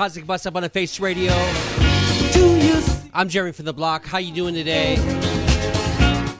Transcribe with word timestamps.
Cosmic 0.00 0.26
Bus 0.26 0.40
Stop 0.40 0.56
on 0.56 0.64
a 0.64 0.68
Face 0.70 0.98
Radio. 0.98 1.30
I'm 3.12 3.28
Jeremy 3.28 3.52
from 3.52 3.66
the 3.66 3.74
block. 3.74 4.06
How 4.06 4.16
you 4.16 4.32
doing 4.32 4.54
today? 4.54 4.96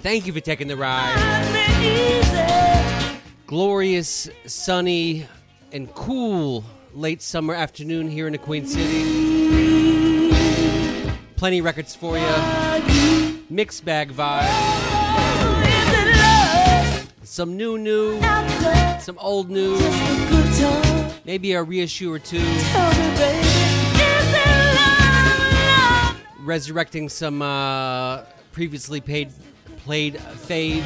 Thank 0.01 0.27
you 0.27 0.33
for 0.33 0.41
taking 0.41 0.67
the 0.67 0.79
ride. 0.79 1.15
Glorious, 3.47 4.31
sunny, 4.47 5.27
and 5.73 5.93
cool 5.95 6.65
late 6.95 7.21
summer 7.21 7.53
afternoon 7.53 8.11
here 8.11 8.27
in 8.27 8.33
the 8.33 8.39
Queen 8.39 8.65
City. 8.65 10.31
Plenty 11.37 11.61
records 11.61 11.95
for 11.95 12.17
you. 12.17 13.45
Mixed 13.51 13.85
bag 13.85 14.11
vibe. 14.11 14.49
Some 17.25 17.59
new 17.59 17.77
new, 17.77 18.19
some 19.01 19.19
old 19.19 19.51
new? 19.51 19.77
Maybe 21.31 21.53
a 21.53 21.63
reissue 21.63 22.13
or 22.13 22.19
two. 22.19 22.41
Me, 22.41 22.45
baby, 22.45 22.59
is 22.59 24.35
it 24.35 24.75
love, 24.75 26.17
love? 26.17 26.21
Resurrecting 26.41 27.09
some 27.09 27.41
uh, 27.41 28.23
previously 28.51 29.01
paid, 29.01 29.31
played 29.77 30.15
faves. 30.15 30.83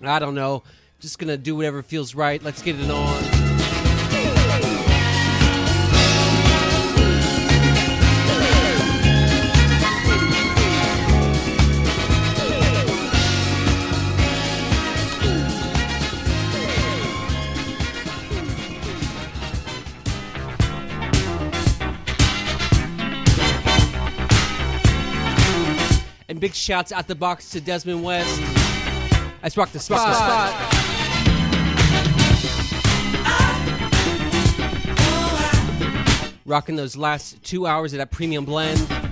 I 0.00 0.20
don't 0.20 0.36
know. 0.36 0.62
Just 1.00 1.18
gonna 1.18 1.36
do 1.36 1.56
whatever 1.56 1.82
feels 1.82 2.14
right. 2.14 2.40
Let's 2.40 2.62
get 2.62 2.78
it 2.78 2.88
on. 2.88 3.37
Shouts 26.58 26.92
out 26.92 27.06
the 27.06 27.14
box 27.14 27.50
to 27.50 27.60
Desmond 27.60 28.02
West. 28.02 28.42
Let's 29.42 29.56
rock 29.56 29.70
the 29.70 29.78
spot. 29.78 30.74
Rocking 36.44 36.76
those 36.76 36.96
last 36.96 37.42
two 37.42 37.66
hours 37.66 37.92
of 37.92 37.98
that 37.98 38.10
premium 38.10 38.44
blend. 38.44 39.07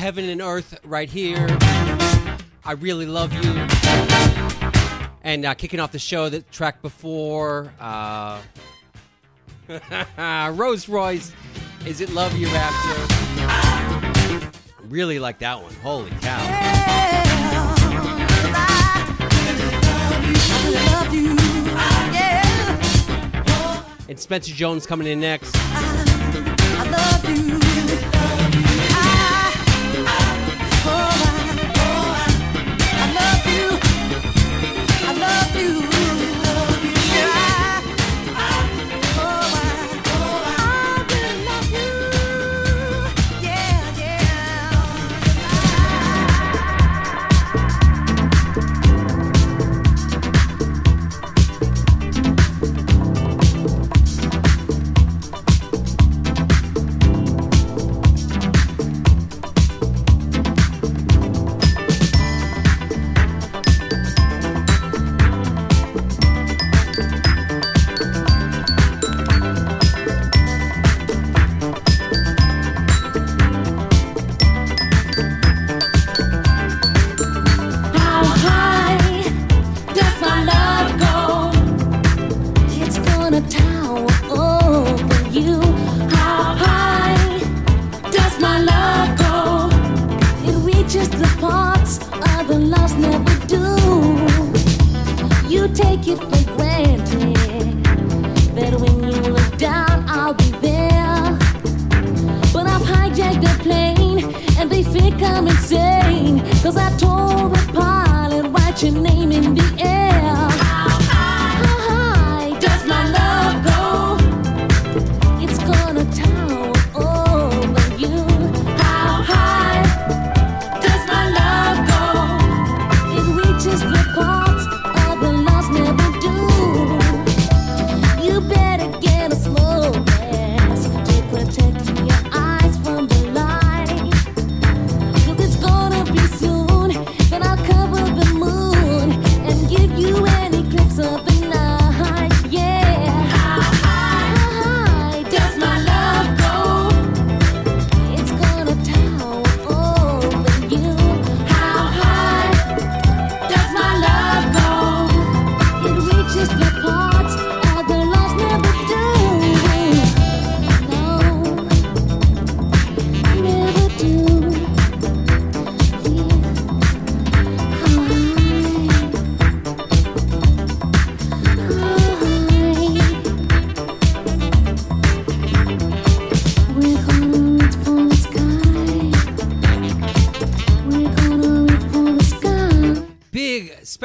Heaven 0.00 0.30
and 0.30 0.40
Earth 0.40 0.80
right 0.82 1.10
here. 1.10 1.46
I 2.64 2.72
really 2.78 3.04
love 3.04 3.34
you. 3.34 3.42
And 5.22 5.44
uh, 5.44 5.52
kicking 5.52 5.78
off 5.78 5.92
the 5.92 5.98
show, 5.98 6.30
the 6.30 6.40
track 6.40 6.80
before 6.80 7.70
uh, 7.78 8.40
Rose 10.54 10.88
Royce, 10.88 11.34
Is 11.84 12.00
It 12.00 12.08
Love 12.08 12.34
You 12.34 12.48
After? 12.48 12.96
Really 14.88 15.18
like 15.18 15.38
that 15.40 15.62
one. 15.62 15.74
Holy 15.82 16.08
cow. 16.22 16.40
And 24.08 24.18
Spencer 24.18 24.54
Jones 24.54 24.86
coming 24.86 25.06
in 25.06 25.20
next. 25.20 25.54
I, 25.54 26.56
I 26.78 27.59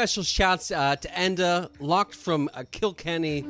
special 0.05 0.21
shouts 0.21 0.69
uh, 0.69 0.95
to 0.95 1.07
Enda, 1.07 1.67
locked 1.79 2.13
from 2.13 2.47
uh, 2.53 2.63
Kilkenny. 2.69 3.43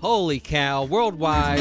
Holy 0.00 0.40
cow, 0.40 0.84
worldwide. 0.84 1.58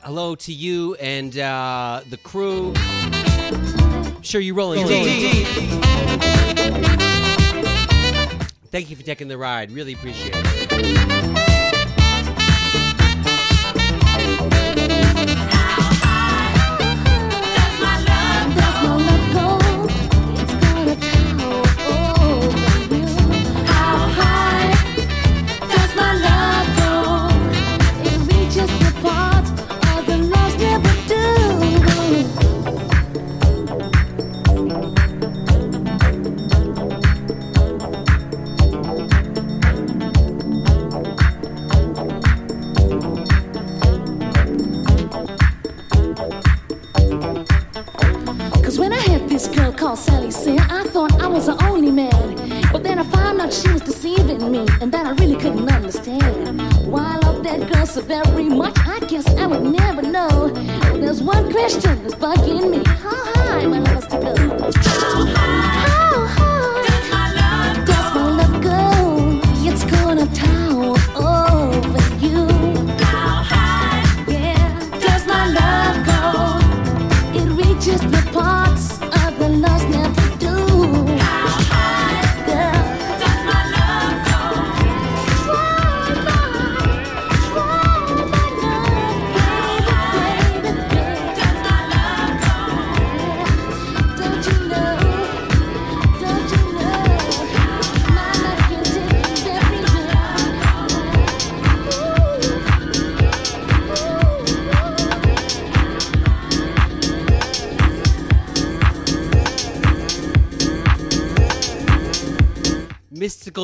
Hello 0.00 0.34
to 0.34 0.52
you 0.52 0.96
and 0.96 1.38
uh, 1.38 2.00
the 2.10 2.16
crew. 2.16 2.72
I'm 2.76 4.22
sure 4.22 4.40
you're 4.40 4.56
rolling. 4.56 4.84
Thank 8.72 8.90
you 8.90 8.96
for 8.96 9.04
taking 9.04 9.28
the 9.28 9.38
ride. 9.38 9.70
Really 9.70 9.92
appreciate 9.92 10.32
it. 10.34 11.71
one 61.24 61.52
question 61.52 62.02
that's 62.02 62.14
bugging 62.16 62.70
me. 62.70 63.01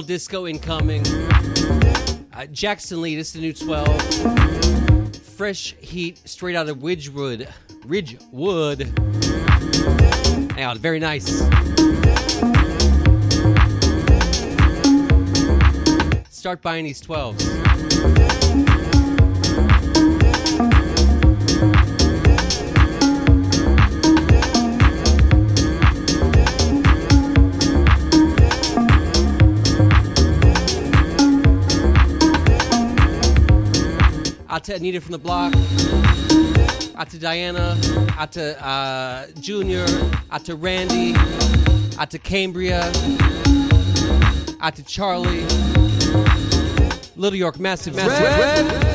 Disco 0.09 0.47
incoming. 0.47 1.07
Uh, 2.33 2.47
Jackson 2.51 3.03
Lee, 3.03 3.15
this 3.15 3.27
is 3.27 3.33
the 3.35 3.41
new 3.41 3.53
12. 3.53 5.15
Fresh 5.37 5.75
heat 5.83 6.27
straight 6.27 6.57
out 6.57 6.67
of 6.67 6.83
Ridgewood. 6.83 7.47
Ridgewood. 7.85 8.91
Yeah, 10.57 10.73
very 10.79 10.99
nice. 10.99 11.27
Start 16.31 16.63
buying 16.63 16.87
these 16.87 17.03
12s. 17.03 17.68
Out 34.59 34.65
to 34.65 34.75
Anita 34.75 35.01
from 35.01 35.13
the 35.13 35.19
block. 35.19 35.55
Out 36.97 37.09
to 37.11 37.19
Diana. 37.21 37.79
Out 38.19 38.33
to 38.33 38.61
uh, 38.67 39.29
Junior. 39.39 39.87
Out 40.33 40.45
to 40.47 40.57
Randy. 40.57 41.15
Out 41.97 42.11
to 42.11 42.19
Cambria. 42.19 42.87
Out 44.61 44.75
to 44.75 44.83
Charlie. 44.83 45.45
Little 47.15 47.39
York, 47.39 47.61
massive, 47.61 47.95
massive. 47.95 48.27
Oh, 48.27 48.81
and 48.81 48.88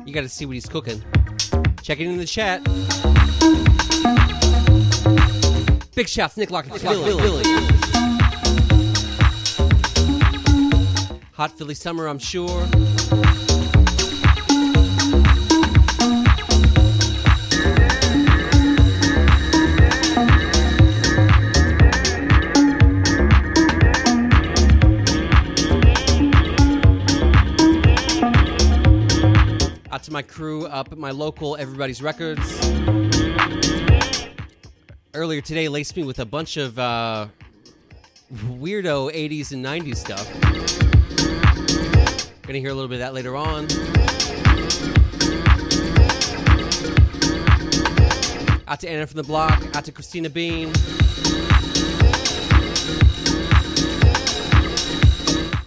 You 0.05 0.13
got 0.13 0.23
to 0.23 0.29
see 0.29 0.47
what 0.47 0.55
he's 0.55 0.67
cooking. 0.67 1.01
Check 1.81 2.01
it 2.01 2.09
in 2.09 2.19
the 2.19 2.27
chat. 2.27 2.65
Big 5.95 6.09
shouts, 6.09 6.37
Nick 6.37 6.51
Lockett, 6.51 6.81
Philly. 6.81 7.05
Philly. 7.21 7.74
Hot 11.37 11.51
Philly 11.59 11.75
summer, 11.75 12.07
I'm 12.07 12.21
sure. 12.21 12.63
Out 29.91 30.05
to 30.05 30.13
my 30.13 30.23
crew 30.23 30.67
up 30.67 30.93
at 30.93 30.99
my 30.99 31.11
local 31.11 31.57
Everybody's 31.57 32.01
Records. 32.01 32.61
Earlier 35.15 35.41
today, 35.41 35.69
laced 35.69 35.97
me 35.97 36.05
with 36.05 36.21
a 36.21 36.25
bunch 36.25 36.57
of 36.59 36.79
uh, 36.79 37.27
weirdo 38.33 39.13
80s 39.13 39.51
and 39.51 39.65
90s 39.65 39.97
stuff. 39.97 40.64
Gonna 42.47 42.59
hear 42.59 42.71
a 42.71 42.75
little 42.75 42.89
bit 42.89 42.97
of 42.97 43.01
that 43.01 43.15
later 43.15 43.37
on. 43.37 43.65
Out 48.69 48.81
to 48.81 48.89
Anna 48.89 49.07
from 49.07 49.17
the 49.17 49.25
block. 49.27 49.65
Out 49.75 49.85
to 49.87 49.93
Christina 49.93 50.29
Bean. 50.29 50.71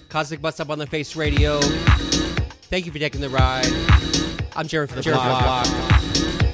Cosmic 0.10 0.42
Bus 0.42 0.56
Stop 0.56 0.70
on 0.70 0.78
the 0.78 0.86
Face 0.86 1.16
Radio. 1.16 1.60
Thank 2.70 2.86
you 2.86 2.92
for 2.92 3.00
taking 3.00 3.22
the 3.22 3.30
ride. 3.30 3.66
I'm 4.56 4.68
Jerry 4.68 4.86
from 4.86 5.02
the 5.02 5.12
block. 5.12 5.68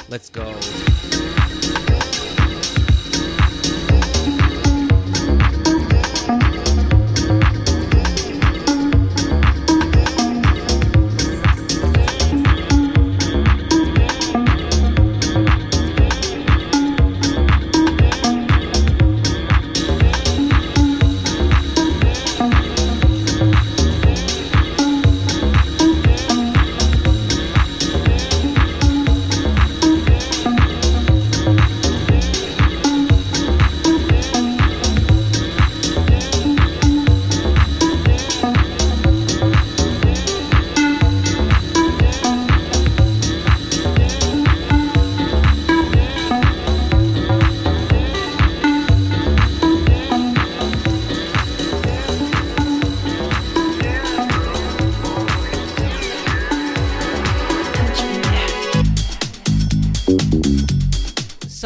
Let's 0.10 0.30
go. 0.30 0.93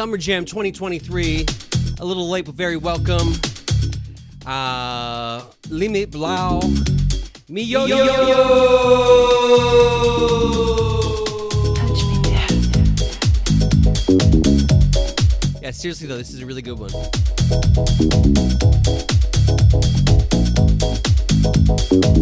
Summer 0.08 0.16
Jam 0.16 0.46
2023. 0.46 1.44
A 2.00 2.04
little 2.04 2.30
late, 2.30 2.46
but 2.46 2.54
very 2.54 2.78
welcome. 2.78 3.34
Uh, 4.46 5.44
Limit 5.68 6.12
Blau. 6.12 6.62
Me 7.50 7.60
yo 7.60 7.84
yo 7.84 8.04
yo. 8.04 8.26
Yo. 8.26 8.38
Yeah, 15.60 15.72
seriously 15.72 16.08
though, 16.08 16.16
this 16.16 16.32
is 16.32 16.40
a 16.40 16.46
really 16.46 16.62
good 16.62 16.78
one. 16.78 16.88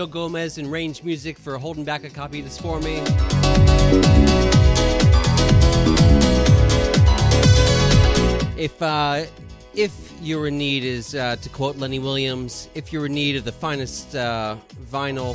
Joe 0.00 0.06
Gomez 0.06 0.56
and 0.56 0.72
Range 0.72 1.02
Music 1.02 1.38
for 1.38 1.58
holding 1.58 1.84
back 1.84 2.04
a 2.04 2.08
copy 2.08 2.38
of 2.38 2.46
this 2.46 2.56
for 2.56 2.80
me. 2.80 3.00
If 8.56 8.80
uh, 8.80 9.26
if 9.74 10.10
you're 10.22 10.46
in 10.46 10.56
need, 10.56 10.84
is 10.84 11.14
uh, 11.14 11.36
to 11.36 11.48
quote 11.50 11.76
Lenny 11.76 11.98
Williams, 11.98 12.70
if 12.74 12.94
you're 12.94 13.04
in 13.04 13.12
need 13.12 13.36
of 13.36 13.44
the 13.44 13.52
finest 13.52 14.16
uh, 14.16 14.56
vinyl, 14.90 15.34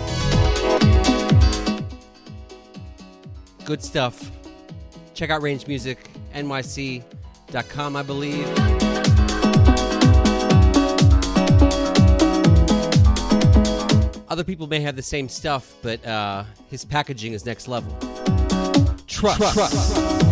good 3.65 3.83
stuff. 3.83 4.31
Check 5.13 5.29
out 5.29 5.43
Range 5.43 5.67
Music, 5.67 6.09
NYC.com, 6.33 7.95
I 7.95 8.01
believe. 8.01 8.84
Other 14.35 14.43
people 14.43 14.67
may 14.67 14.81
have 14.81 14.97
the 14.97 15.01
same 15.01 15.29
stuff, 15.29 15.75
but 15.81 16.05
uh, 16.05 16.43
his 16.69 16.83
packaging 16.83 17.31
is 17.31 17.45
next 17.45 17.69
level. 17.69 17.97
Trust. 19.07 19.55
remiss 19.55 20.24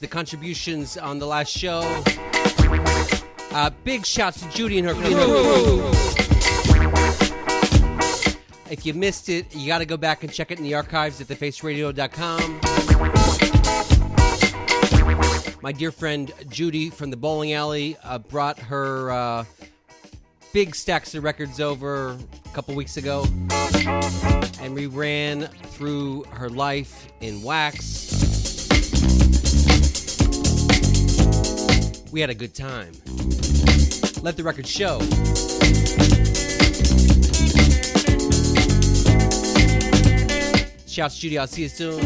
the 0.00 0.08
contributions 0.08 0.96
on 0.96 1.18
the 1.18 1.26
last 1.26 1.50
show. 1.50 1.80
Uh, 3.52 3.70
big 3.84 4.06
shouts 4.06 4.40
to 4.40 4.48
Judy 4.48 4.78
and 4.78 4.88
her 4.88 4.94
crew. 4.94 5.82
If 8.70 8.86
you 8.86 8.94
missed 8.94 9.28
it, 9.28 9.54
you 9.54 9.66
got 9.66 9.78
to 9.78 9.84
go 9.84 9.98
back 9.98 10.22
and 10.22 10.32
check 10.32 10.50
it 10.50 10.58
in 10.58 10.64
the 10.64 10.74
archives 10.74 11.20
at 11.20 11.26
thefaceradio.com. 11.26 12.60
My 15.62 15.72
dear 15.72 15.92
friend 15.92 16.32
Judy 16.48 16.88
from 16.88 17.10
the 17.10 17.18
bowling 17.18 17.52
alley 17.52 17.98
uh, 18.02 18.18
brought 18.18 18.58
her 18.58 19.10
uh, 19.10 19.44
big 20.54 20.74
stacks 20.74 21.14
of 21.14 21.24
records 21.24 21.60
over 21.60 22.12
a 22.12 22.48
couple 22.54 22.74
weeks 22.74 22.96
ago, 22.96 23.26
and 24.62 24.74
we 24.74 24.86
ran 24.86 25.48
through 25.72 26.24
her 26.30 26.48
life 26.48 27.08
in 27.20 27.42
wax. 27.42 27.79
We 32.12 32.20
had 32.20 32.30
a 32.30 32.34
good 32.34 32.54
time. 32.54 32.92
Let 34.22 34.36
the 34.36 34.42
record 34.42 34.66
show. 34.66 34.98
Shouts 40.86 41.18
Judy, 41.18 41.38
I'll 41.38 41.46
see 41.46 41.62
you 41.62 41.68
soon. 41.68 42.00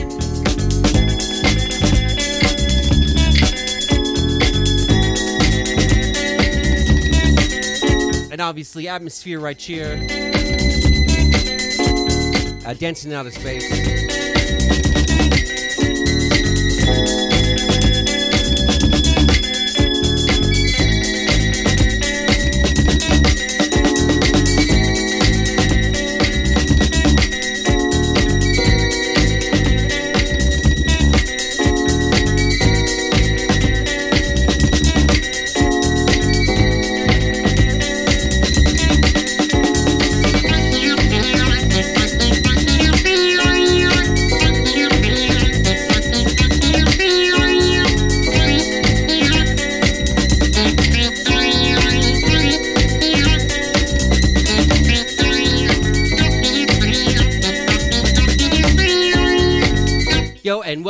And 8.30 8.40
obviously, 8.40 8.84
Atmosfear 8.84 9.40
right 9.40 9.60
here. 9.60 10.06
Uh, 12.66 12.74
dancing 12.74 13.14
out 13.14 13.26
of 13.26 13.32
space. 13.32 13.64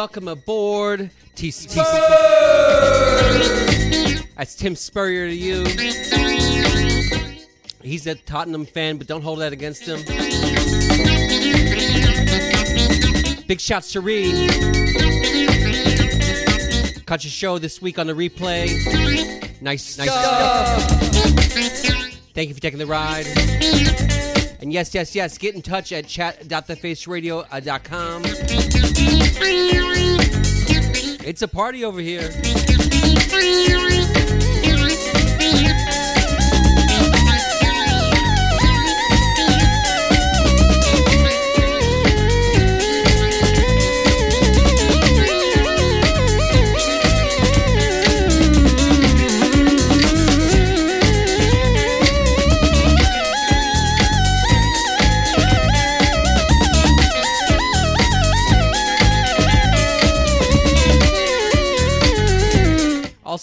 Welcome 0.05 0.29
aboard. 0.29 1.11
T- 1.35 1.51
That's 4.37 4.55
Tim 4.55 4.77
Spurrier 4.77 5.29
to 5.29 5.35
you. 5.35 5.65
He's 7.83 8.07
a 8.07 8.15
Tottenham 8.15 8.67
fan, 8.67 8.99
but 8.99 9.07
don't 9.07 9.23
hold 9.23 9.39
that 9.39 9.55
against 9.55 9.87
him. 9.87 10.01
Big 13.47 13.63
shots 13.63 13.93
to 13.93 14.03
Ree. 14.03 14.47
Caught 17.07 17.25
your 17.25 17.31
show 17.31 17.57
this 17.57 17.81
week 17.81 17.99
on 17.99 18.07
the 18.07 18.13
replay. 18.13 18.69
Nice, 19.63 19.97
nice 19.97 20.11
stuff. 20.11 20.83
Thank 22.35 22.51
you 22.51 22.55
for 22.55 22.61
taking 22.61 22.79
the 22.79 22.85
ride. 22.85 23.25
And 24.61 24.71
yes, 24.71 24.95
yes, 24.95 25.15
yes, 25.15 25.39
get 25.39 25.55
in 25.55 25.63
touch 25.63 25.93
at 25.93 26.07
chat.thefaceradio.com. 26.07 28.84
It's 31.27 31.43
a 31.43 31.49
party 31.49 31.85
over 31.85 32.01
here. 32.01 32.31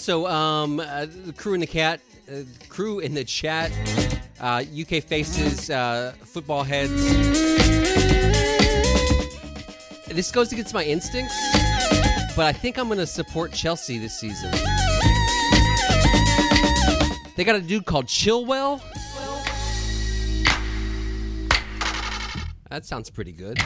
Also, 0.01 0.25
um, 0.25 0.79
uh, 0.79 1.05
the 1.05 1.31
crew 1.31 1.53
in 1.53 1.59
the 1.59 1.67
cat, 1.67 2.01
uh, 2.27 2.37
crew 2.69 3.01
in 3.01 3.13
the 3.13 3.23
chat, 3.23 3.71
uh, 4.39 4.63
UK 4.75 5.03
faces, 5.03 5.69
uh, 5.69 6.15
football 6.23 6.63
heads. 6.63 6.91
This 10.07 10.31
goes 10.31 10.51
against 10.51 10.73
my 10.73 10.83
instincts, 10.83 11.35
but 12.35 12.47
I 12.47 12.51
think 12.51 12.79
I'm 12.79 12.87
going 12.87 12.97
to 12.97 13.05
support 13.05 13.53
Chelsea 13.53 13.99
this 13.99 14.19
season. 14.19 14.49
They 17.35 17.43
got 17.43 17.57
a 17.57 17.61
dude 17.61 17.85
called 17.85 18.07
Chilwell. 18.07 18.81
That 22.71 22.87
sounds 22.87 23.11
pretty 23.11 23.33
good. 23.33 23.59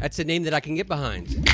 That's 0.00 0.18
a 0.18 0.24
name 0.24 0.42
that 0.42 0.54
I 0.54 0.58
can 0.58 0.74
get 0.74 0.88
behind. 0.88 1.46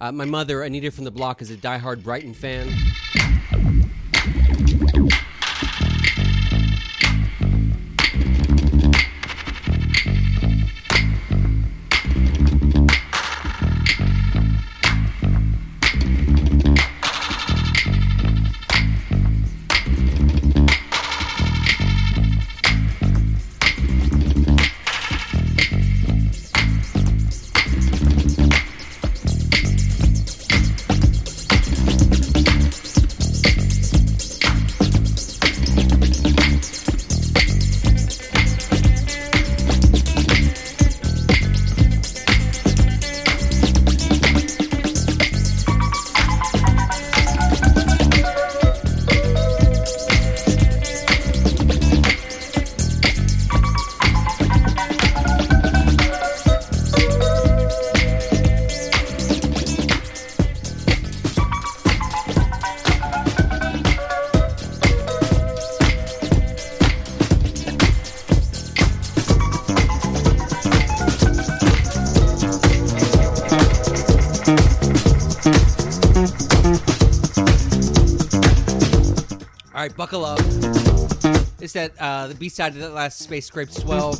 Uh, 0.00 0.12
my 0.12 0.24
mother, 0.24 0.62
Anita 0.62 0.90
from 0.92 1.04
the 1.04 1.10
block, 1.10 1.42
is 1.42 1.50
a 1.50 1.56
diehard 1.56 2.04
Brighton 2.04 2.32
fan. 2.32 2.72
Uh, 82.18 82.26
the 82.26 82.34
B 82.34 82.48
side 82.48 82.74
of 82.74 82.80
that 82.80 82.94
last 82.94 83.20
Space 83.20 83.46
Scrapes 83.46 83.80
12. 83.80 84.18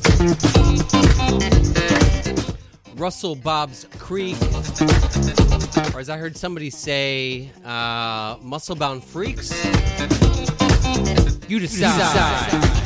Russell 2.97 3.35
Bob's 3.35 3.87
Creek. 3.99 4.37
Or 5.95 6.01
as 6.01 6.09
I 6.09 6.17
heard 6.17 6.37
somebody 6.37 6.71
say, 6.71 7.51
uh, 7.65 8.37
muscle 8.41 8.77
bound 8.77 9.03
freaks. 9.03 9.51
You 11.49 11.59
decide. 11.59 12.78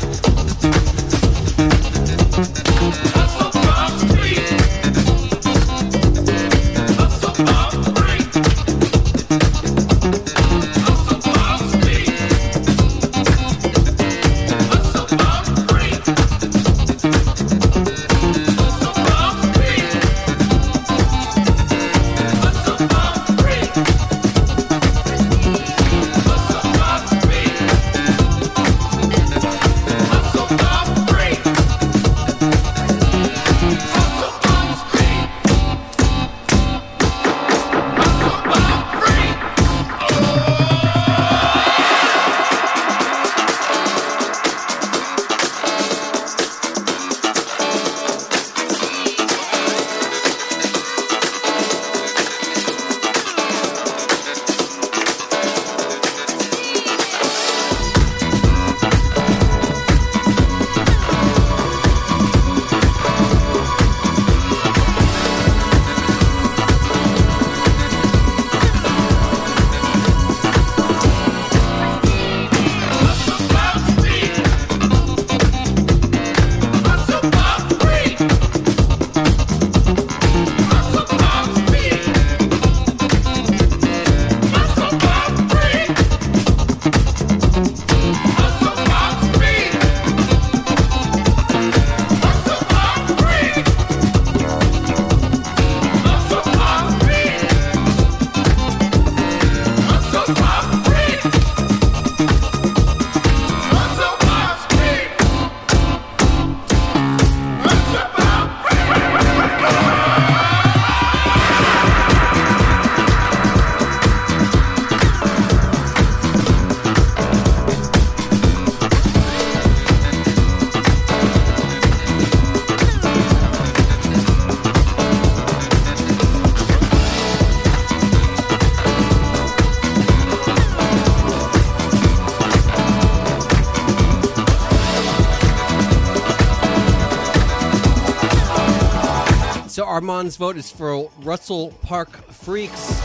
Armand's 139.93 140.39
vote 140.39 140.57
is 140.57 140.71
for 140.71 141.11
Russell 141.19 141.71
Park 141.83 142.09
Freaks. 142.33 142.99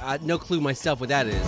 Uh, 0.00 0.18
no 0.22 0.38
clue 0.38 0.60
myself 0.60 1.00
what 1.00 1.08
that 1.08 1.26
is. 1.26 1.42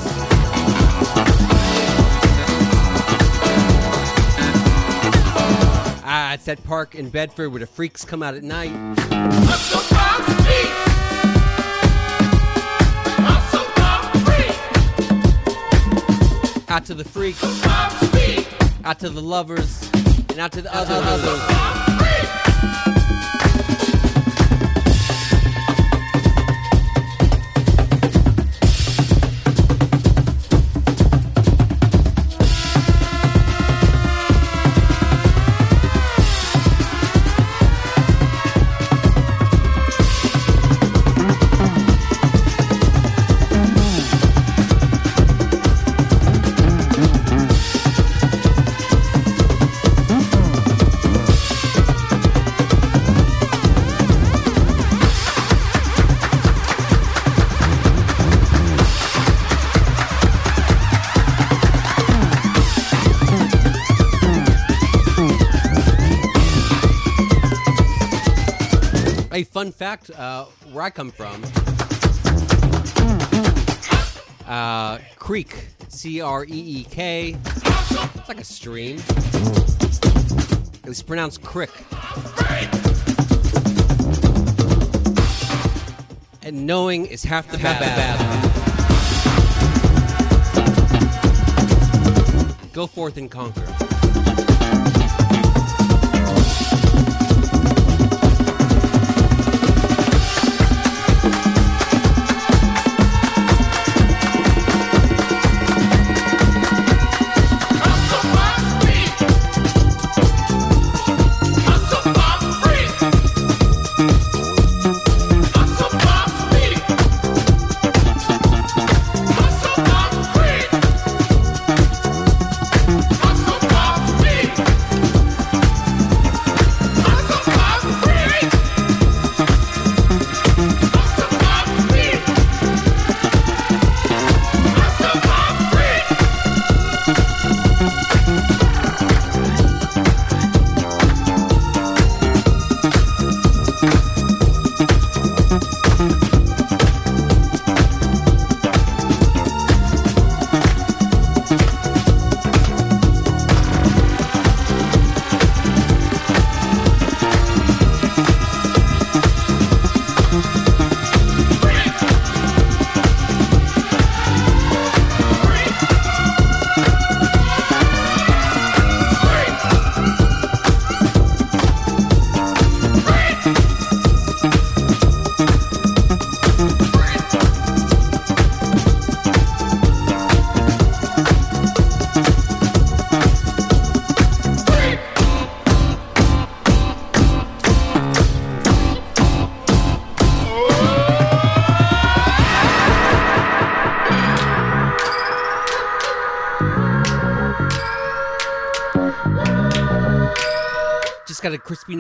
Ah, 6.03 6.35
it's 6.35 6.47
that 6.47 6.65
park 6.65 6.97
in 6.97 7.09
Bedford 7.11 7.51
where 7.51 7.61
the 7.61 7.67
freaks 7.69 8.05
come 8.05 8.25
out 8.25 8.35
at 8.35 8.43
night. 8.43 8.73
Out 16.69 16.85
to 16.87 16.95
the 16.95 17.05
freaks, 17.05 17.65
out 18.85 18.99
to 18.99 19.09
the 19.09 19.23
lovers, 19.23 19.80
and 20.41 20.47
out 20.47 20.53
to 20.53 20.63
the 20.63 20.75
other 20.75 20.95
others. 20.95 21.80
Fun 69.61 69.73
fact 69.73 70.11
uh, 70.13 70.47
where 70.73 70.85
I 70.85 70.89
come 70.89 71.11
from 71.11 71.45
uh, 74.47 74.97
Creek, 75.17 75.67
C 75.89 76.23
R 76.23 76.47
E 76.47 76.49
E 76.49 76.85
K. 76.85 77.37
It's 77.45 78.27
like 78.27 78.41
a 78.41 78.45
stream. 78.45 78.97
It's 80.85 81.03
pronounced 81.03 81.43
crick. 81.43 81.69
And 86.43 86.67
knowing 86.67 87.05
is 87.05 87.23
half 87.23 87.51
the 87.51 87.59
battle. 87.59 88.27
Go 92.73 92.87
forth 92.87 93.19
and 93.19 93.31
conquer. 93.31 93.90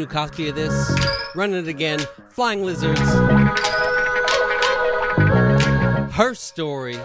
New 0.01 0.07
copy 0.07 0.49
of 0.49 0.55
this. 0.55 0.99
Running 1.35 1.59
it 1.59 1.69
again. 1.69 2.01
Flying 2.31 2.65
Lizards. 2.65 3.01
Her 6.15 6.35
story. 6.35 6.97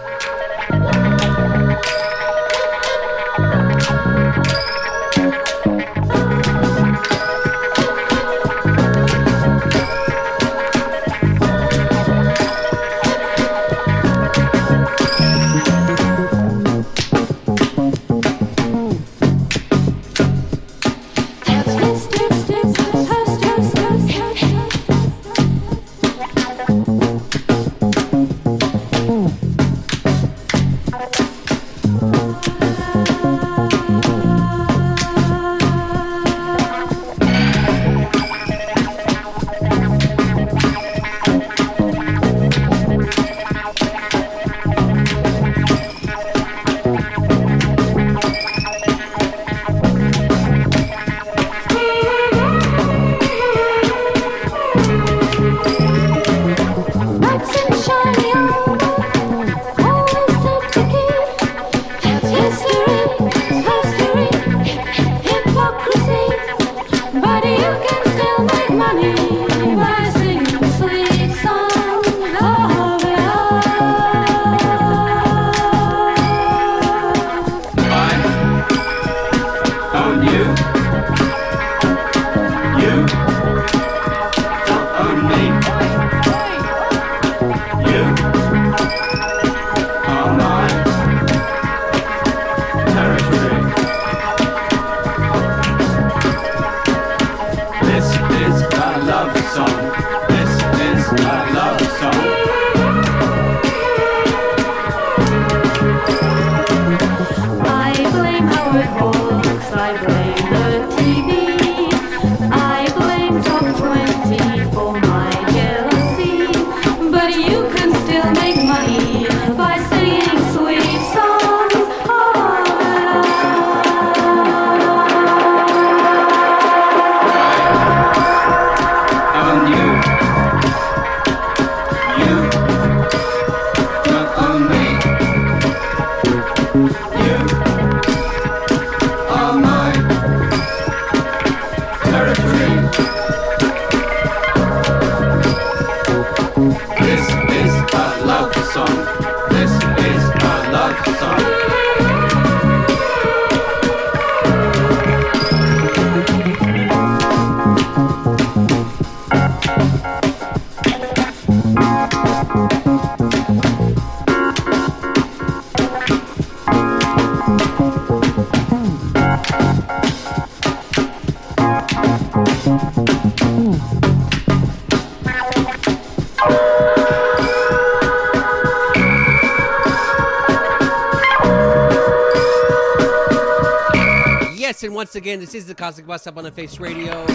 Once 184.95 185.15
again, 185.15 185.39
this 185.39 185.53
is 185.53 185.65
the 185.65 185.75
Cosmic 185.75 186.07
Bus 186.07 186.23
Stop 186.23 186.37
on 186.37 186.43
the 186.45 186.51
Face 186.51 186.79
Radio. 186.79 187.25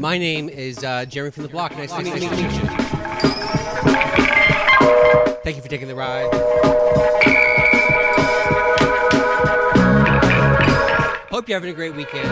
My 0.00 0.16
name 0.16 0.48
is 0.48 0.82
uh, 0.82 1.04
Jeremy 1.04 1.30
from 1.30 1.42
the 1.42 1.50
Block. 1.50 1.76
Nice 1.76 1.92
to 1.92 2.02
meet 2.02 2.22
you. 2.22 2.28
Thank 5.44 5.56
you 5.56 5.62
for 5.62 5.68
taking 5.68 5.88
the 5.88 5.94
ride. 5.94 6.32
Hope 11.30 11.50
you're 11.50 11.56
having 11.58 11.68
a 11.68 11.74
great 11.74 11.94
weekend. 11.94 12.30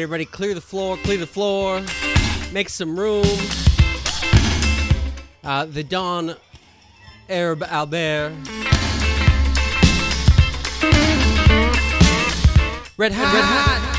Right, 0.00 0.04
everybody, 0.04 0.24
clear 0.24 0.54
the 0.54 0.62
floor, 0.62 0.96
clear 0.96 1.18
the 1.18 1.26
floor, 1.26 1.82
make 2.52 2.70
some 2.70 2.98
room. 2.98 3.26
Uh, 5.44 5.66
the 5.66 5.84
Don 5.84 6.36
Herb 7.28 7.60
Alpert. 7.60 8.32
Red 12.96 13.12
Hot. 13.12 13.34
Red 13.34 13.89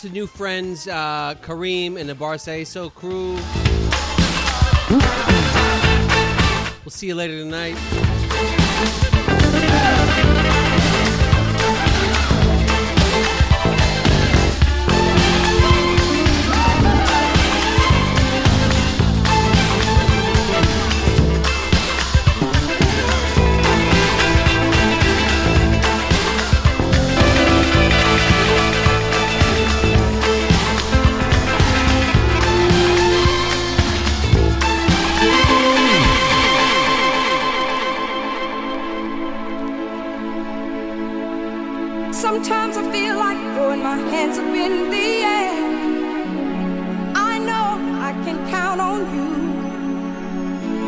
to 0.00 0.08
new 0.08 0.26
friends 0.26 0.88
uh, 0.88 1.34
Kareem 1.42 2.00
and 2.00 2.08
the 2.08 2.14
Barceso 2.14 2.92
crew. 2.94 3.34
We'll 6.84 6.90
see 6.90 7.08
you 7.08 7.14
later 7.14 7.36
tonight. 7.36 7.76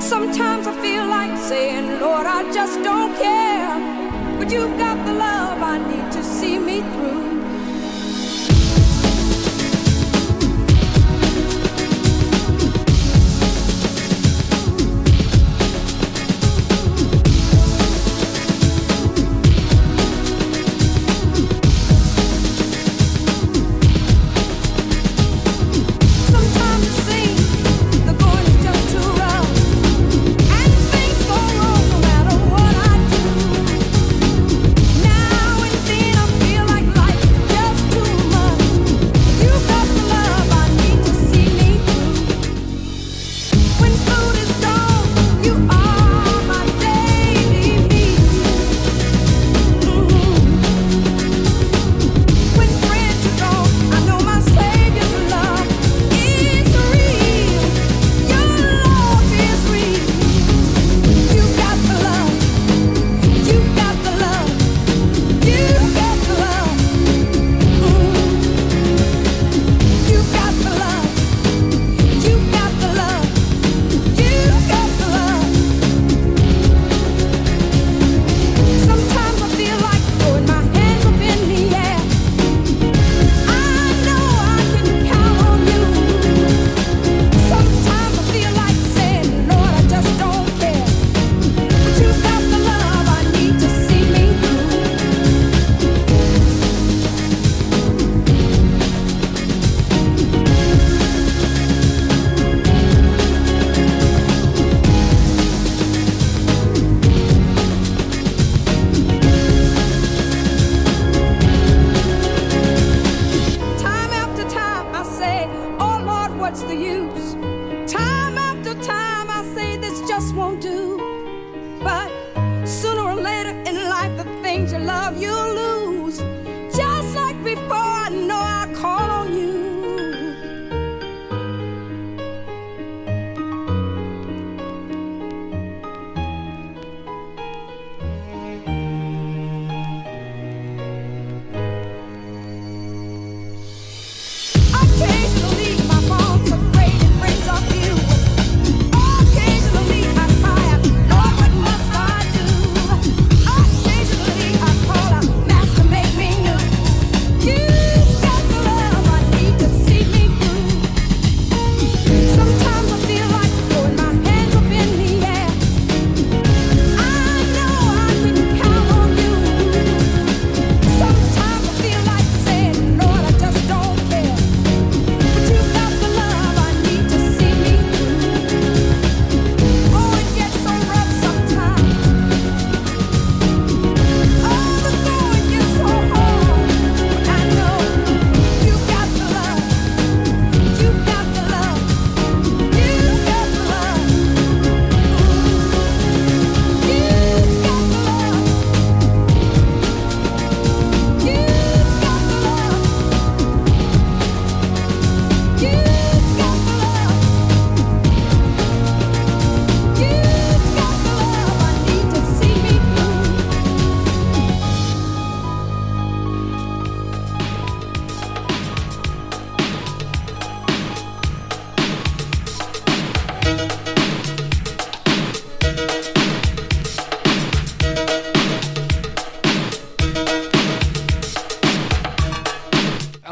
Sometimes 0.03 0.67
I 0.67 0.73
feel 0.83 1.07
like 1.07 1.39
saying, 1.39 2.01
Lord, 2.01 2.27
I 2.27 2.43
just 2.53 2.83
don't 2.83 3.15
care. 3.17 3.79
But 4.37 4.51
you've 4.51 4.77
got 4.77 4.97
the 5.07 5.13
love 5.13 5.63
I 5.63 5.79
need 5.79 6.11
to 6.13 6.25
see 6.25 6.59
me 6.59 6.81
through. 6.81 7.32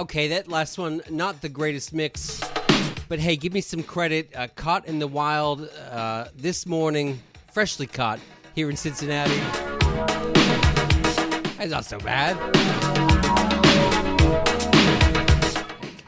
okay, 0.01 0.29
that 0.29 0.49
last 0.49 0.79
one, 0.79 1.03
not 1.11 1.43
the 1.43 1.49
greatest 1.49 1.93
mix, 1.93 2.41
but 3.09 3.19
hey, 3.19 3.37
give 3.37 3.53
me 3.53 3.61
some 3.61 3.83
credit. 3.83 4.31
Uh, 4.35 4.49
caught 4.57 4.87
in 4.87 4.99
the 4.99 5.07
Wild 5.07 5.69
uh, 5.91 6.27
this 6.35 6.65
morning, 6.67 7.21
freshly 7.53 7.87
caught 7.87 8.19
here 8.55 8.71
in 8.71 8.77
Cincinnati. 8.77 9.37
That's 11.59 11.71
not 11.71 11.85
so 11.85 11.99
bad. 11.99 12.39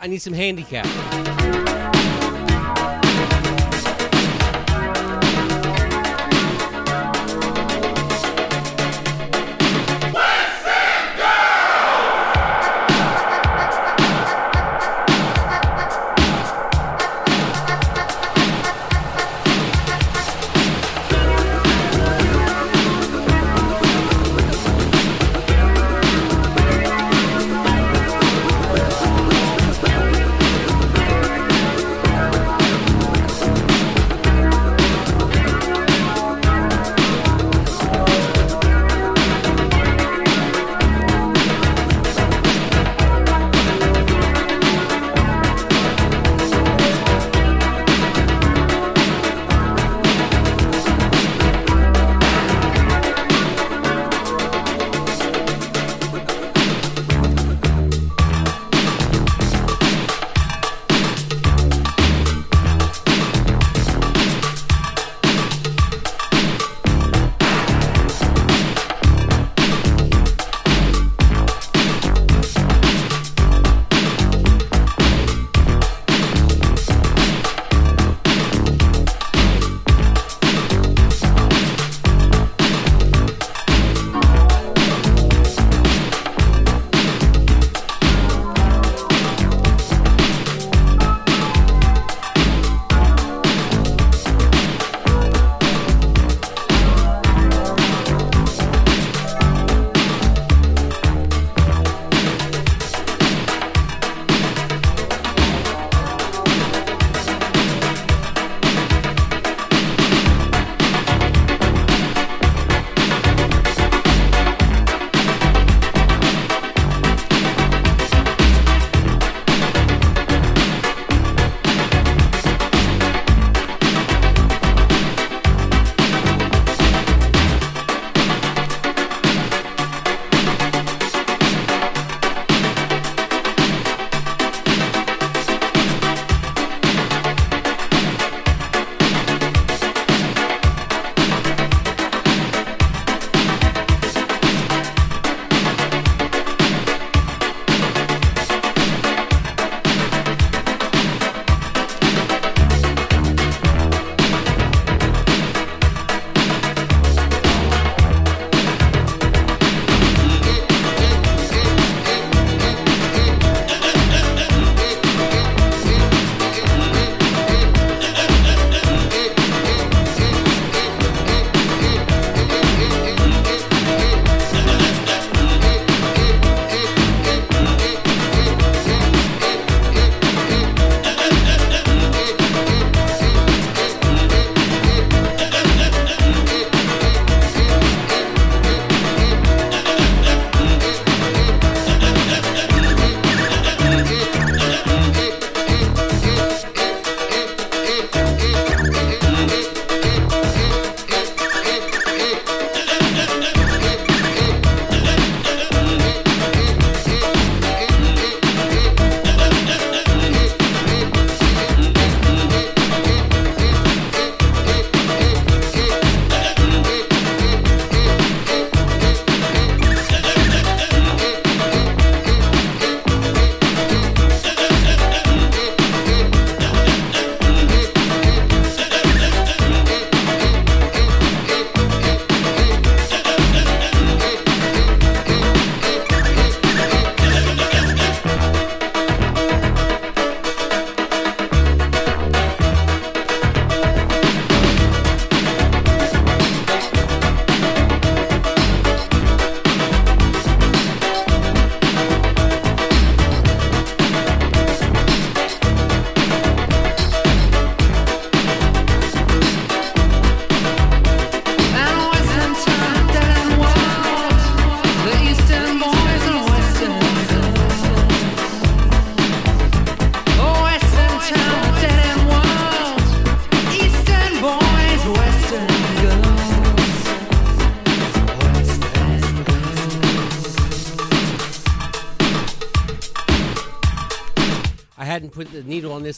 I 0.01 0.07
need 0.07 0.23
some 0.23 0.33
handicap. 0.33 0.87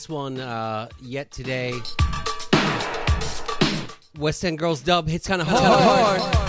This 0.05 0.11
one 0.11 0.39
uh, 0.39 0.87
yet 1.01 1.31
today. 1.31 1.73
West 4.19 4.45
End 4.45 4.59
Girls 4.59 4.83
dub 4.83 5.09
hits 5.09 5.27
kind 5.27 5.41
of 5.41 5.49
hard. 5.49 6.21
From 6.21 6.44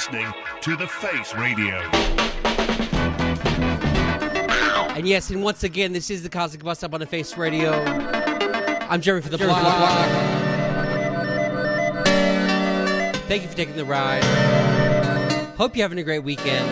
listening 0.00 0.32
to 0.62 0.76
The 0.76 0.86
Face 0.86 1.34
Radio. 1.34 1.78
And 4.96 5.06
yes, 5.06 5.28
and 5.28 5.42
once 5.42 5.62
again, 5.62 5.92
this 5.92 6.08
is 6.08 6.22
the 6.22 6.30
Cosmic 6.30 6.64
Bus 6.64 6.78
Stop 6.78 6.94
on 6.94 7.00
the 7.00 7.06
Face 7.06 7.36
Radio. 7.36 7.70
I'm 8.88 9.02
Jerry 9.02 9.20
for 9.20 9.28
the 9.28 9.36
Jeremy 9.36 9.60
blog. 9.60 9.74
for 9.74 9.80
the 12.04 13.20
Thank 13.28 13.42
you 13.42 13.48
for 13.50 13.54
taking 13.54 13.76
the 13.76 13.84
ride. 13.84 14.24
Hope 15.58 15.76
you're 15.76 15.84
having 15.84 15.98
a 15.98 16.02
great 16.02 16.24
weekend. 16.24 16.66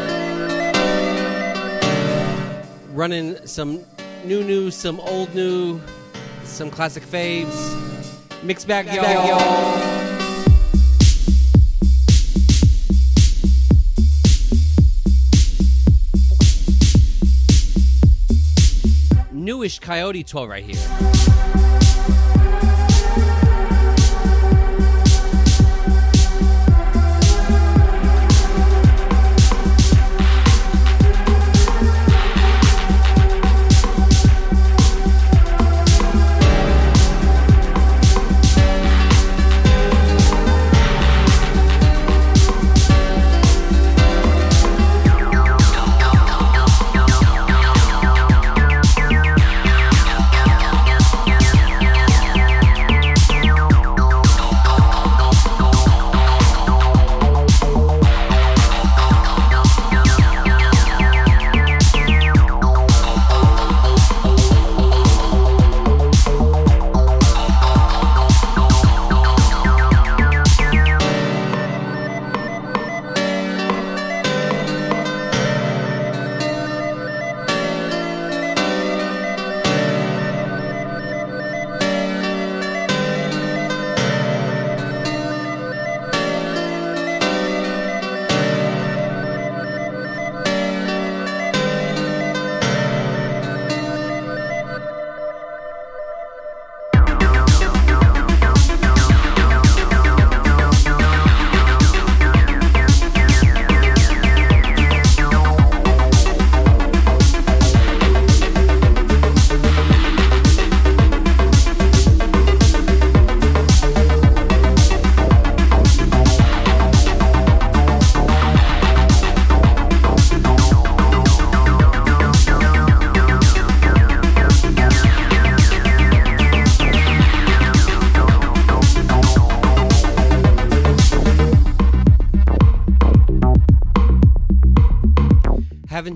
Running 2.97 3.37
some 3.47 3.85
new 4.25 4.43
news, 4.43 4.75
some 4.75 5.01
old 5.01 5.35
new, 5.35 5.79
some 6.45 6.71
classic 6.71 7.03
faves. 7.03 7.77
Mixed 8.43 8.67
bag, 8.67 8.87
y'all. 8.87 10.08
Newish 19.59 19.81
Coyote 19.81 20.23
12 20.23 20.49
right 20.49 20.65
here. 20.65 21.68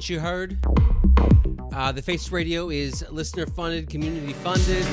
You 0.08 0.18
heard? 0.18 0.58
Uh, 1.72 1.92
the 1.92 2.02
Face 2.02 2.32
Radio 2.32 2.70
is 2.70 3.04
listener 3.10 3.46
funded, 3.46 3.88
community 3.88 4.32
funded. 4.32 4.84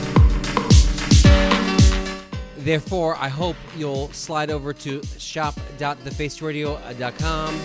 Therefore, 2.57 3.15
I 3.15 3.27
hope 3.27 3.55
you'll 3.75 4.09
slide 4.09 4.51
over 4.51 4.71
to 4.71 5.01
shop.thefaceradio.com. 5.17 7.59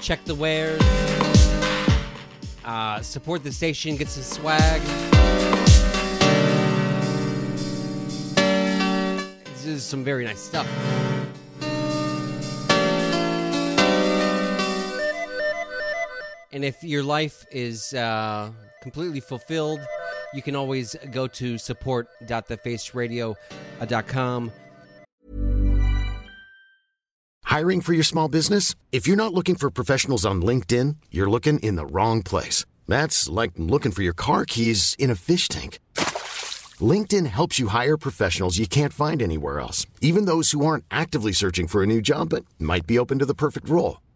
Check 0.00 0.22
the 0.24 0.34
wares. 0.34 0.82
Uh, 2.64 3.00
support 3.00 3.42
the 3.44 3.52
station, 3.52 3.96
get 3.96 4.08
some 4.08 4.22
swag. 4.22 4.82
This 9.54 9.64
is 9.64 9.82
some 9.84 10.04
very 10.04 10.26
nice 10.26 10.40
stuff. 10.40 10.68
And 16.62 16.68
if 16.68 16.84
your 16.84 17.02
life 17.02 17.44
is 17.50 17.92
uh, 17.92 18.52
completely 18.82 19.18
fulfilled, 19.18 19.80
you 20.32 20.42
can 20.42 20.54
always 20.54 20.94
go 21.10 21.26
to 21.26 21.58
support.thefaceradio.com. 21.58 24.52
Hiring 27.42 27.80
for 27.80 27.94
your 27.94 28.04
small 28.04 28.28
business? 28.28 28.76
If 28.92 29.08
you're 29.08 29.16
not 29.16 29.34
looking 29.34 29.56
for 29.56 29.72
professionals 29.72 30.24
on 30.24 30.40
LinkedIn, 30.40 30.98
you're 31.10 31.28
looking 31.28 31.58
in 31.58 31.74
the 31.74 31.84
wrong 31.84 32.22
place. 32.22 32.64
That's 32.86 33.28
like 33.28 33.50
looking 33.56 33.90
for 33.90 34.04
your 34.04 34.14
car 34.14 34.44
keys 34.44 34.94
in 35.00 35.10
a 35.10 35.16
fish 35.16 35.48
tank. 35.48 35.80
LinkedIn 36.78 37.26
helps 37.26 37.58
you 37.58 37.66
hire 37.66 37.96
professionals 37.96 38.58
you 38.58 38.68
can't 38.68 38.92
find 38.92 39.20
anywhere 39.20 39.58
else, 39.58 39.84
even 40.00 40.26
those 40.26 40.52
who 40.52 40.64
aren't 40.64 40.84
actively 40.92 41.32
searching 41.32 41.66
for 41.66 41.82
a 41.82 41.86
new 41.86 42.00
job 42.00 42.28
but 42.28 42.44
might 42.60 42.86
be 42.86 43.00
open 43.00 43.18
to 43.18 43.26
the 43.26 43.34
perfect 43.34 43.68
role. 43.68 43.96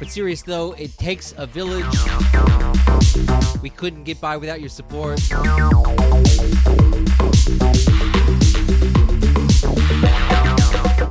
But 0.00 0.10
serious 0.10 0.40
though, 0.40 0.72
it 0.72 0.96
takes 0.96 1.34
a 1.36 1.46
village. 1.46 1.84
We 3.60 3.68
couldn't 3.68 4.04
get 4.04 4.18
by 4.18 4.38
without 4.38 4.58
your 4.58 4.70
support. 4.70 5.20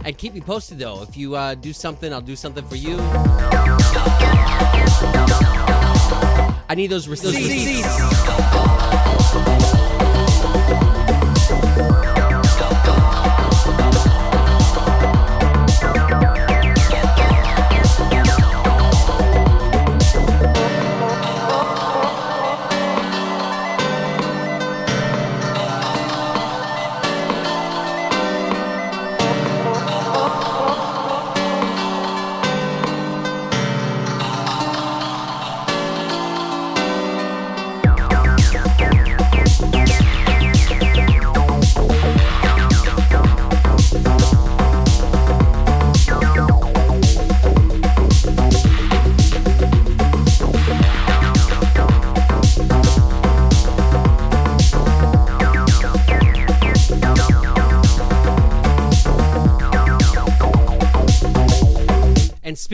And 0.03 0.17
keep 0.17 0.33
me 0.33 0.41
posted 0.41 0.79
though. 0.79 1.03
If 1.03 1.15
you 1.15 1.35
uh, 1.35 1.53
do 1.53 1.71
something, 1.71 2.11
I'll 2.11 2.19
do 2.19 2.35
something 2.35 2.65
for 2.65 2.77
you. 2.77 2.97
I 6.67 6.73
need 6.75 6.87
those 6.87 7.07
receipts. 7.07 8.78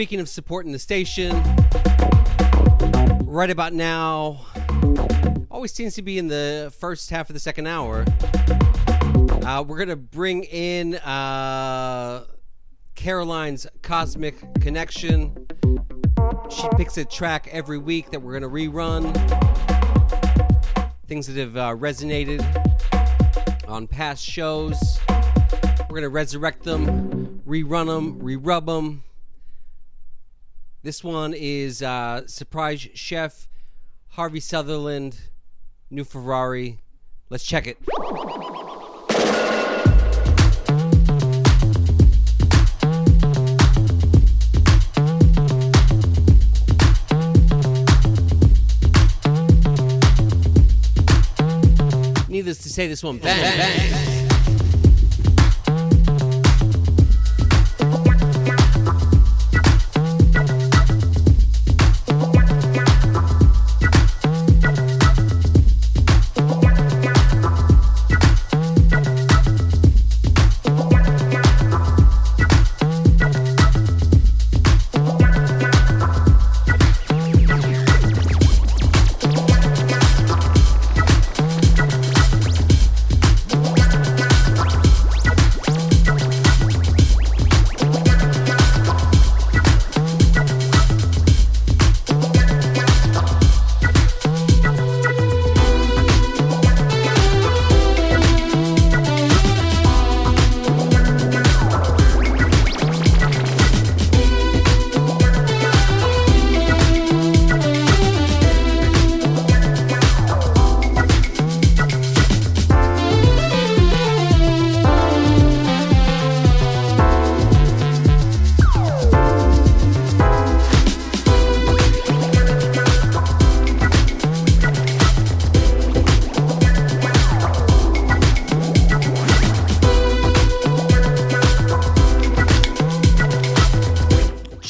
Speaking 0.05 0.19
of 0.19 0.29
supporting 0.29 0.71
the 0.71 0.77
station, 0.77 1.31
right 3.25 3.49
about 3.49 3.73
now, 3.73 4.45
always 5.49 5.73
seems 5.73 5.95
to 5.95 6.03
be 6.03 6.19
in 6.19 6.27
the 6.27 6.71
first 6.79 7.09
half 7.09 7.27
of 7.27 7.33
the 7.33 7.39
second 7.39 7.65
hour. 7.65 8.05
Uh, 9.41 9.63
we're 9.67 9.79
gonna 9.79 9.95
bring 9.95 10.43
in 10.43 10.93
uh, 10.97 12.23
Caroline's 12.93 13.65
Cosmic 13.81 14.35
Connection. 14.61 15.47
She 16.51 16.69
picks 16.77 16.99
a 16.99 17.05
track 17.05 17.49
every 17.51 17.79
week 17.79 18.11
that 18.11 18.19
we're 18.19 18.33
gonna 18.33 18.47
rerun. 18.47 19.11
Things 21.07 21.25
that 21.25 21.37
have 21.37 21.57
uh, 21.57 21.69
resonated 21.75 22.45
on 23.67 23.87
past 23.87 24.23
shows. 24.23 24.99
We're 25.89 25.95
gonna 25.95 26.09
resurrect 26.09 26.61
them, 26.61 27.41
rerun 27.47 27.87
them, 27.87 28.19
re-rub 28.19 28.67
them. 28.67 29.01
This 30.85 31.03
one 31.03 31.33
is 31.35 31.81
uh, 31.81 32.27
surprise 32.27 32.79
chef 32.93 33.47
Harvey 34.09 34.39
Sutherland, 34.39 35.19
new 35.89 36.03
Ferrari. 36.03 36.77
Let's 37.31 37.43
check 37.43 37.65
it. 37.65 37.79
Needless 52.29 52.59
to 52.59 52.69
say, 52.69 52.85
this 52.85 53.03
one 53.03 53.17
bang, 53.17 53.57
bang. 53.57 54.21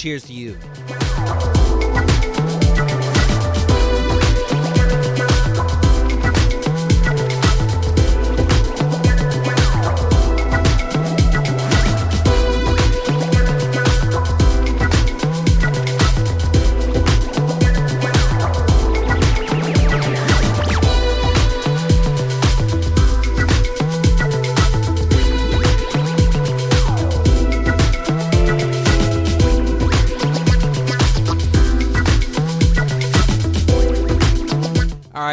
Cheers 0.05 0.25
to 0.25 0.33
you. 0.33 1.64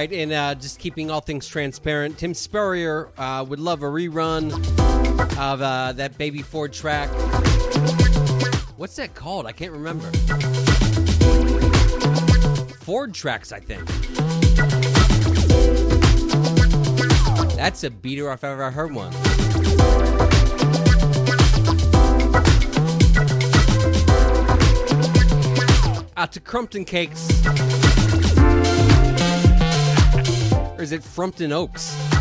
Right, 0.03 0.13
and 0.13 0.33
uh, 0.33 0.55
just 0.57 0.81
keeping 0.81 1.11
all 1.13 1.21
things 1.21 1.47
transparent, 1.47 2.19
Tim 2.19 2.35
Spurrier 2.35 3.11
uh, 3.19 3.45
would 3.49 3.61
love 3.61 3.83
a 3.83 3.87
rerun 3.87 4.53
of 5.39 5.63
uh, 5.63 5.93
that 5.93 6.19
Baby 6.19 6.43
Ford 6.43 6.73
track. 6.73 7.09
What's 8.77 8.97
that 8.97 9.15
called? 9.15 9.47
I 9.47 9.53
can't 9.53 9.71
remember. 9.71 10.11
Ford 12.81 13.15
tracks, 13.15 13.53
I 13.53 13.61
think. 13.61 13.87
That's 17.55 17.85
a 17.85 17.91
beater 17.91 18.33
if 18.33 18.43
I've 18.43 18.51
ever 18.51 18.73
heard 18.73 18.93
one. 18.93 19.13
Out 26.17 26.33
to 26.33 26.41
Crumpton 26.41 26.85
Cakes. 26.85 27.92
Or 30.83 30.85
is 30.85 30.91
it 30.91 31.03
Frumpton 31.03 31.53
Oaks? 31.53 32.12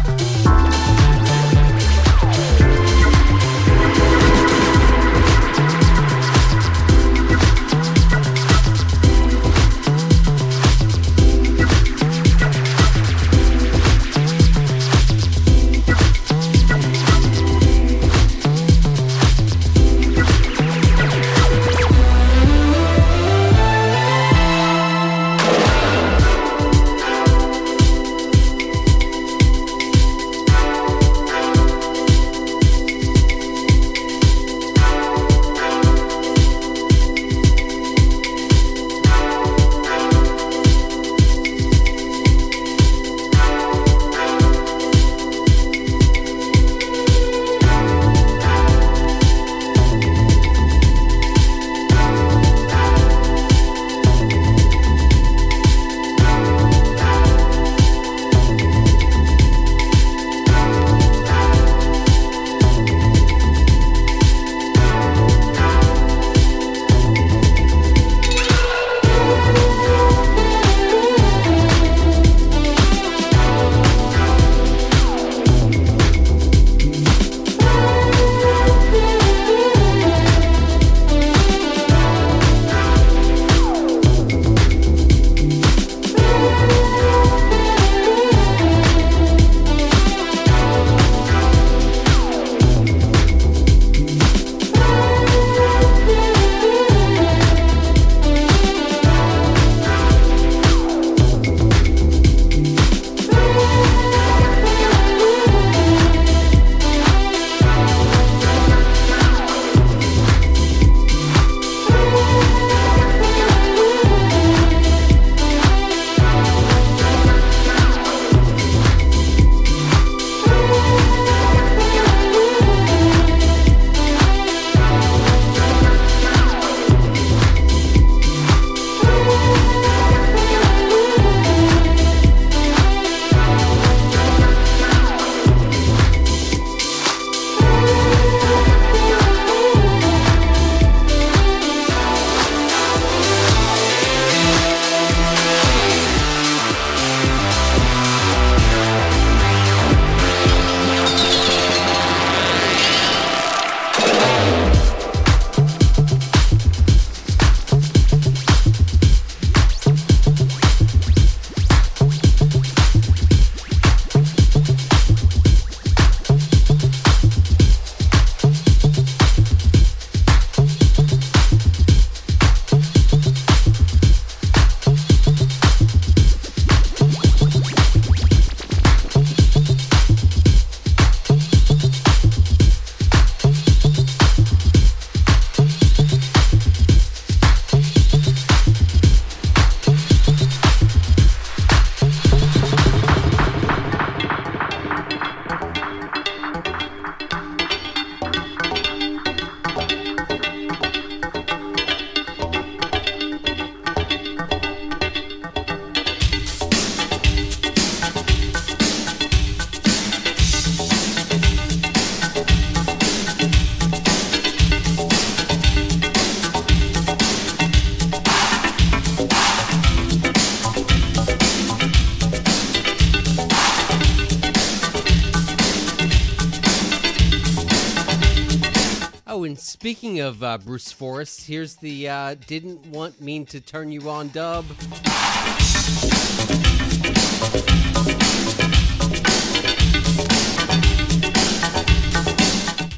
Uh, 230.52 230.58
Bruce 230.58 230.92
Forest, 230.92 231.48
here's 231.48 231.76
the 231.76 232.10
uh, 232.10 232.36
"Didn't 232.46 232.86
Want 232.88 233.22
Mean 233.22 233.46
to 233.46 233.62
Turn 233.62 233.90
You 233.90 234.10
On" 234.10 234.28
dub. 234.28 234.66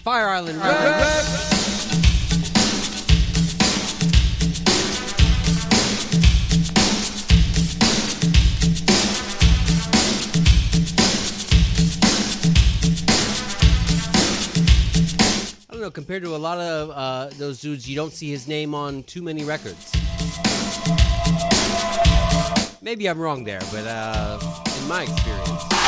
Fire 0.02 0.30
Island. 0.30 0.60
Compared 16.14 16.30
to 16.30 16.36
a 16.36 16.38
lot 16.38 16.60
of 16.60 16.92
uh, 16.92 17.30
those 17.40 17.60
dudes, 17.60 17.90
you 17.90 17.96
don't 17.96 18.14
see 18.14 18.30
his 18.30 18.48
name 18.48 18.76
on 18.76 19.02
too 19.02 19.24
many 19.24 19.44
records. 19.44 19.92
Maybe 22.84 23.10
I'm 23.10 23.18
wrong 23.18 23.44
there, 23.44 23.62
but 23.72 23.88
uh, 23.88 24.40
in 24.80 24.88
my 24.88 25.02
experience. 25.02 25.83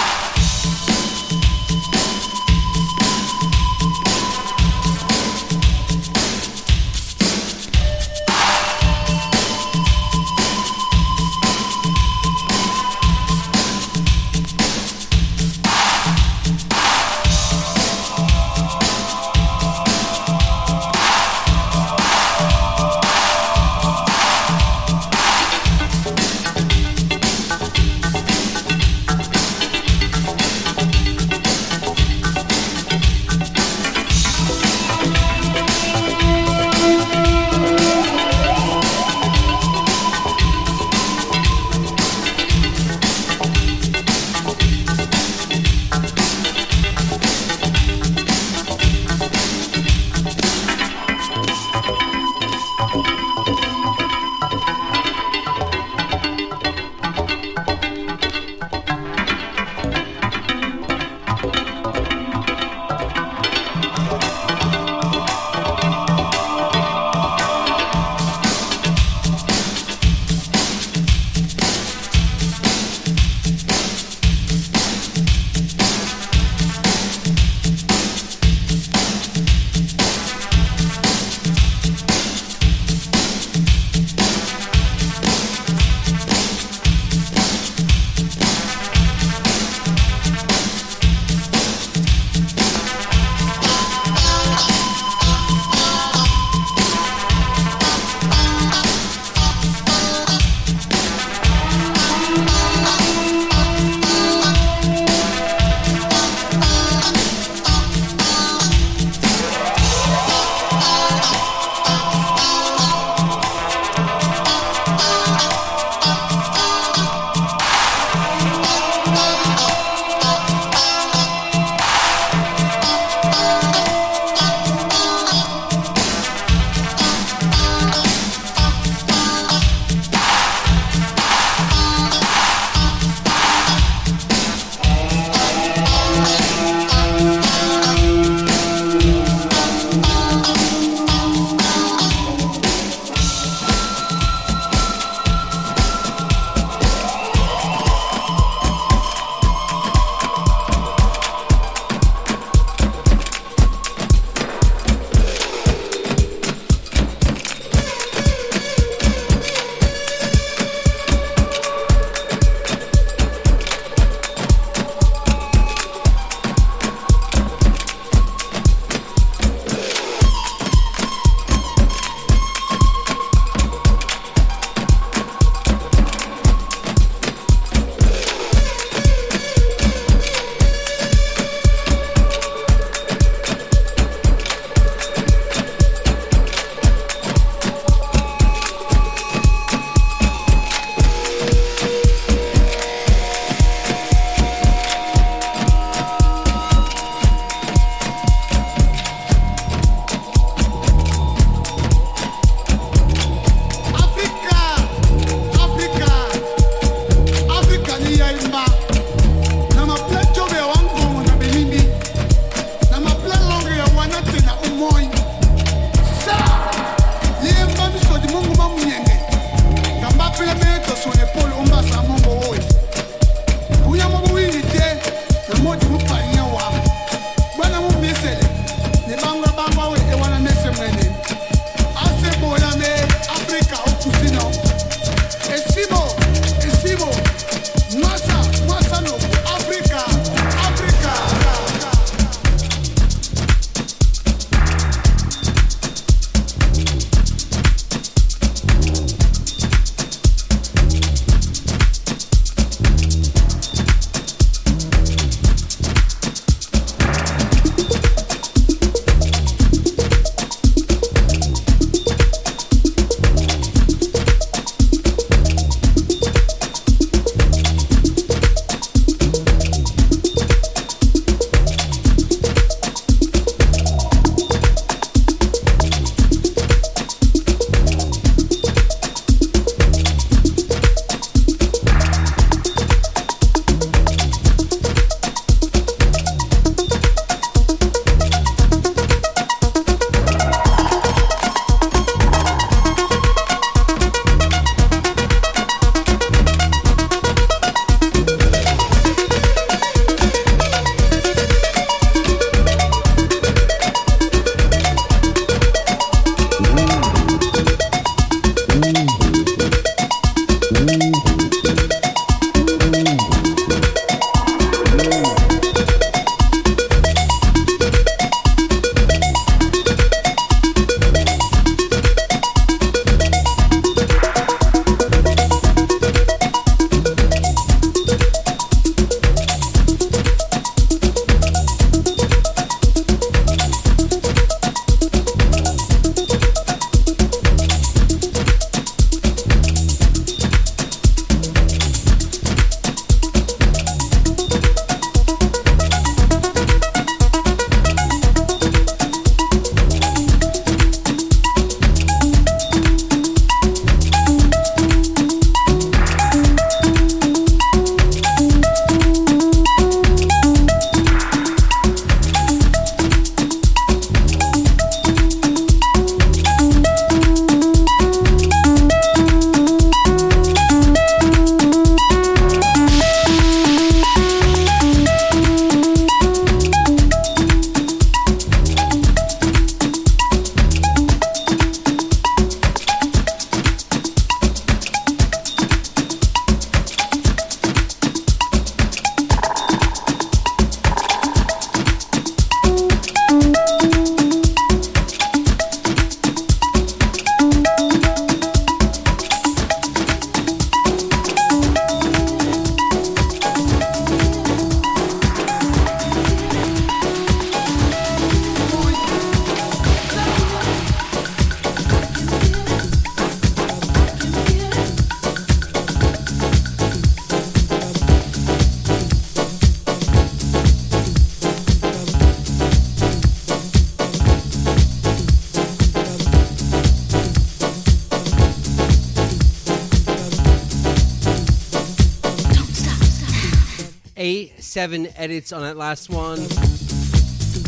Edits 435.15 435.53
on 435.53 435.61
that 435.61 435.77
last 435.77 436.09
one. 436.09 436.39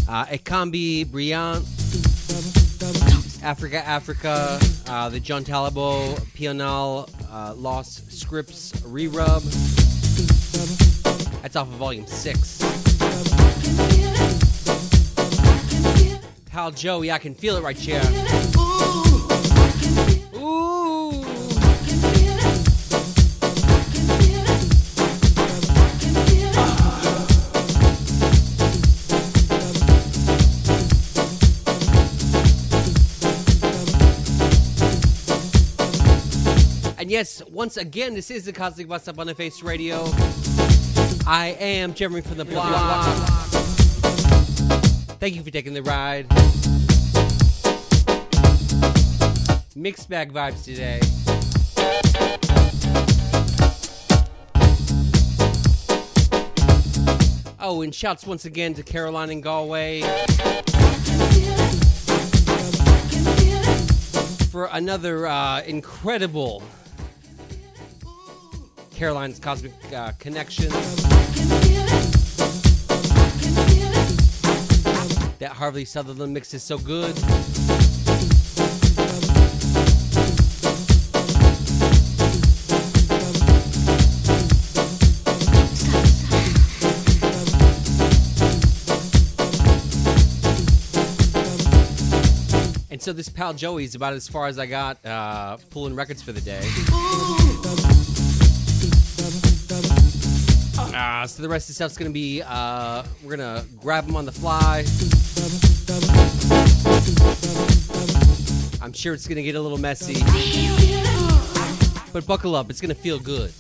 Uh, 0.10 0.26
Ekambi 0.26 1.06
Brillant. 1.06 1.64
Africa, 3.44 3.86
Africa. 3.88 4.60
Uh, 4.88 5.10
the 5.10 5.20
John 5.20 5.44
Talabot 5.44 6.18
Pional 6.36 7.10
uh, 7.32 7.54
Lost 7.56 8.12
Scripts 8.12 8.74
Rerub. 8.82 9.44
That's 11.42 11.56
off 11.56 11.68
of 11.68 11.74
volume 11.76 12.06
6. 12.06 12.58
Pal 16.46 16.72
Joey, 16.72 17.08
yeah, 17.08 17.16
I 17.16 17.20
can 17.20 17.36
feel 17.36 17.56
it 17.56 17.64
right 17.64 17.78
here. 17.78 18.02
Once 37.58 37.76
again, 37.78 38.14
this 38.14 38.30
is 38.30 38.46
the 38.46 38.54
Cosmic 38.54 38.88
Bus 38.88 39.02
Stop 39.02 39.18
on 39.18 39.26
the 39.26 39.34
Face 39.34 39.64
Radio. 39.64 40.04
I 41.26 41.58
am 41.60 41.96
Jeremy 41.96 42.22
from 42.22 42.38
the 42.38 42.46
block. 42.46 43.04
Thank 45.20 45.34
you 45.34 45.42
for 45.42 45.50
taking 45.50 45.74
the 45.74 45.82
ride. 45.82 46.28
Mixed 49.76 50.08
bag 50.08 50.32
vibes 50.32 50.64
today. 50.64 51.00
Oh, 57.60 57.82
and 57.82 57.96
shouts 57.96 58.28
once 58.28 58.46
again 58.46 58.76
to 58.76 58.84
Caroline 58.84 59.32
and 59.32 59.42
Galway 59.42 60.02
for 64.52 64.70
another 64.72 65.26
uh, 65.26 65.62
incredible 65.64 66.62
Caroline's 68.98 69.38
Cosmic 69.38 69.74
uh, 69.94 70.12
Connection. 70.18 70.70
That 75.38 75.52
Harvey 75.54 75.86
Sutherland 75.86 76.34
mix 76.34 76.56
is 76.56 76.64
so 76.64 76.80
good. 76.80 77.16
And 92.90 93.00
so 93.00 93.14
this 93.14 93.30
pal 93.30 93.54
Joey's 93.54 93.94
about 93.94 94.14
as 94.14 94.28
far 94.28 94.48
as 94.48 94.58
I 94.58 94.66
got 94.66 95.06
uh, 95.06 95.58
pulling 95.70 95.94
records 95.94 96.24
for 96.24 96.32
the 96.32 96.42
day. 96.42 96.68
Uh, 101.18 101.26
so 101.26 101.42
the 101.42 101.50
rest 101.50 101.68
of 101.68 101.70
the 101.70 101.74
stuff's 101.74 101.98
gonna 101.98 102.12
be 102.12 102.44
uh, 102.44 103.02
we're 103.24 103.36
gonna 103.36 103.66
grab 103.82 104.06
them 104.06 104.16
on 104.16 104.24
the 104.24 104.32
fly. 104.32 104.86
I'm 108.84 108.94
sure 108.94 109.16
it's 109.16 109.28
gonna 109.28 109.42
get 109.42 109.56
a 109.56 109.60
little 109.60 109.80
messy, 109.80 110.22
but 112.14 112.28
buckle 112.28 112.56
up, 112.56 112.70
it's 112.70 112.80
gonna 112.80 112.94
feel 112.94 113.18
good. 113.18 113.52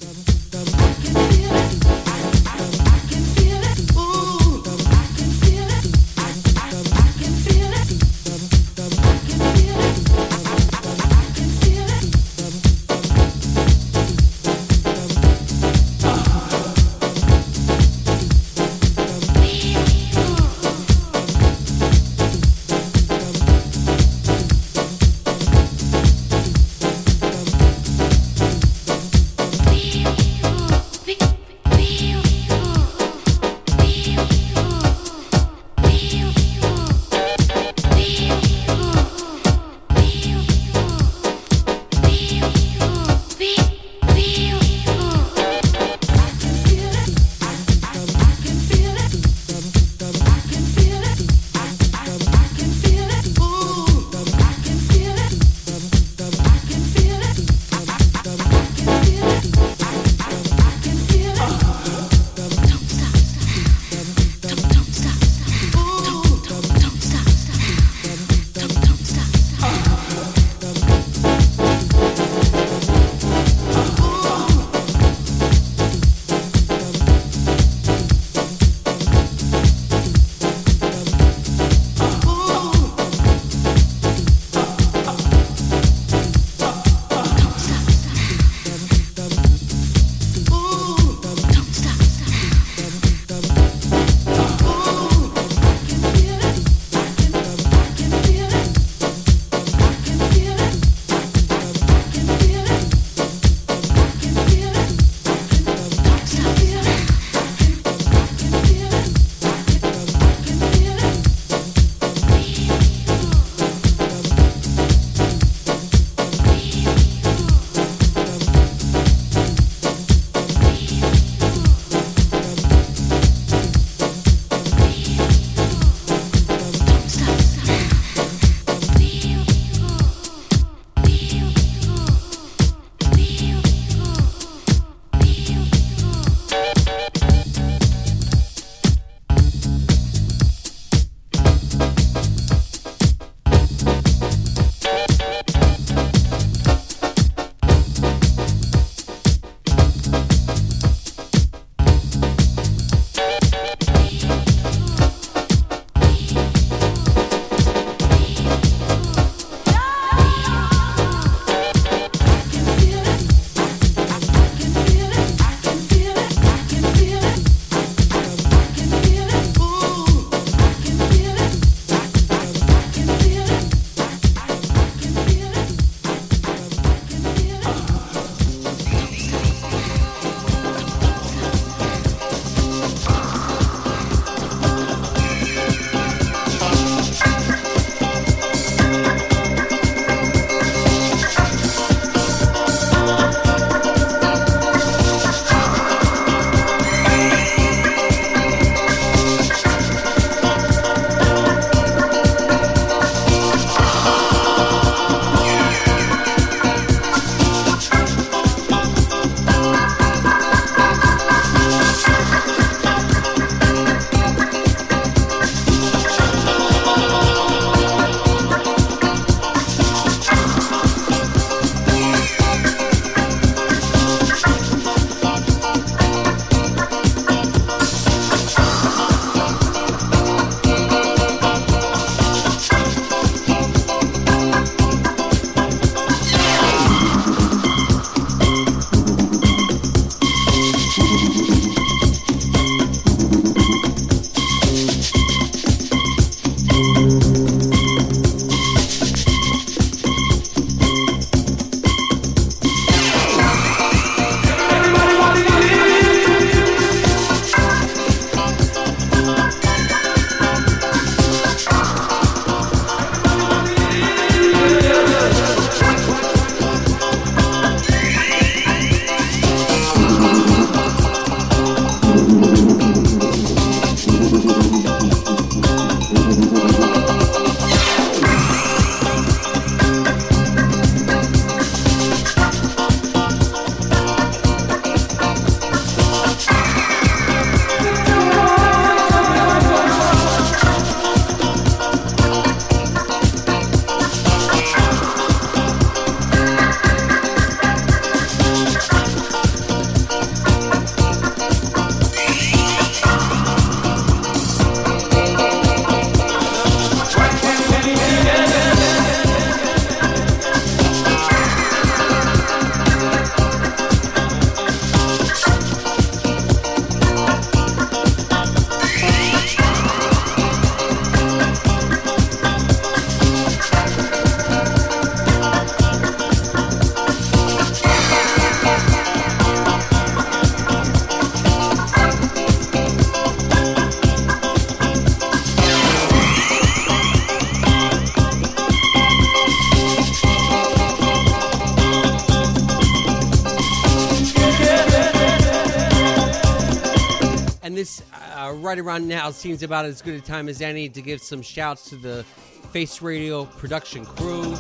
Seems 349.37 349.61
about 349.61 349.85
as 349.85 350.01
good 350.01 350.15
a 350.15 350.21
time 350.21 350.49
as 350.49 350.61
any 350.61 350.89
to 350.89 351.01
give 351.01 351.21
some 351.21 351.41
shouts 351.43 351.89
to 351.89 351.95
the 351.95 352.23
Face 352.71 353.01
Radio 353.01 353.45
production 353.45 354.03
crew. 354.03 354.55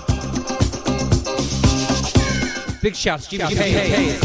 Big 2.81 2.95
shouts, 2.95 3.27
Jimmy 3.27 3.55
J. 3.55 3.71
Hayes. 3.71 4.23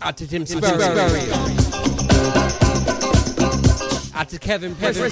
Out 0.00 0.16
to 0.16 0.26
Tim 0.26 0.46
Sperry. 0.46 1.30
Out 4.14 4.28
to 4.30 4.38
Kevin 4.38 4.74
Pepper. 4.74 5.10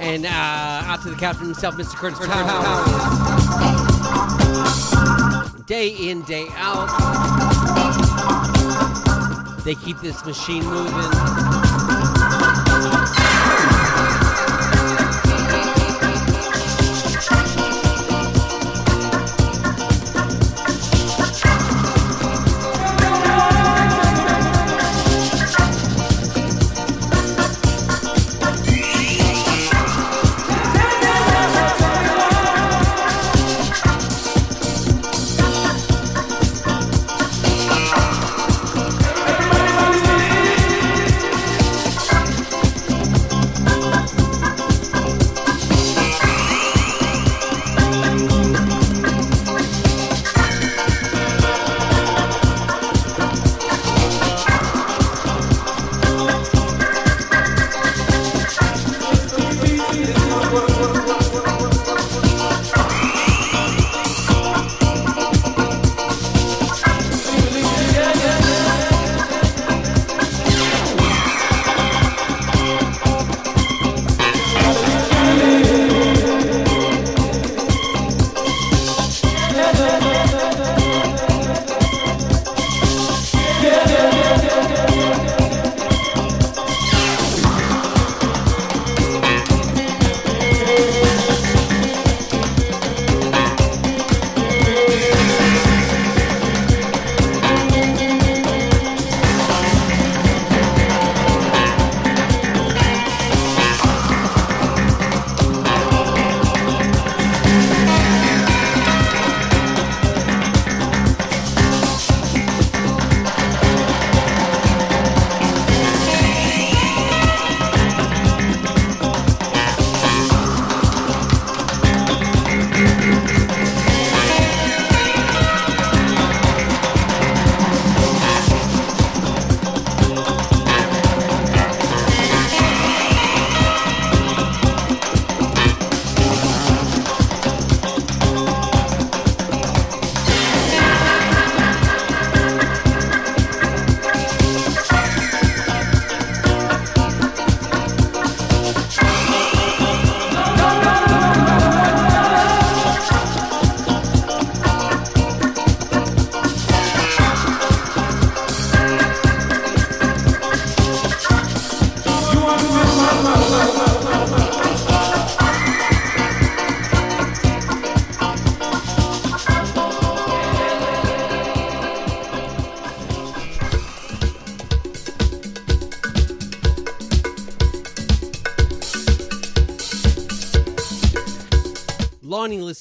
And 0.00 0.24
uh, 0.24 0.30
out 0.30 1.02
to 1.02 1.10
the 1.10 1.16
captain 1.18 1.44
himself, 1.44 1.74
Mr. 1.74 1.96
Curtis 1.96 2.18
Powell. 2.26 3.47
Day 5.68 5.88
in, 5.88 6.22
day 6.22 6.46
out. 6.54 6.88
They 9.64 9.74
keep 9.74 10.00
this 10.00 10.24
machine 10.24 10.64
moving. 10.64 10.94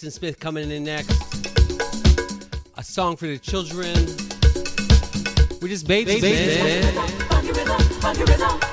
Lonnie 0.08 0.14
Liston 0.14 0.22
Smith 0.22 0.40
coming 0.40 0.72
in 0.72 0.86
next. 0.86 1.12
A 2.78 2.84
song 2.84 3.18
for 3.18 3.28
the 3.28 3.38
children. 3.38 3.94
We're 5.62 5.68
just 5.68 5.88
babies, 5.88 6.22
man. 6.22 6.98
Out 8.04 8.67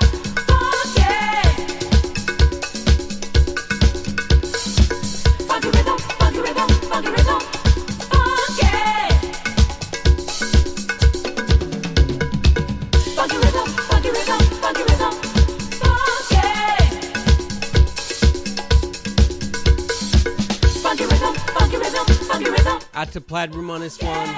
to 23.52 23.58
Room 23.58 23.70
on 23.70 23.80
this 23.80 24.00
one. 24.00 24.28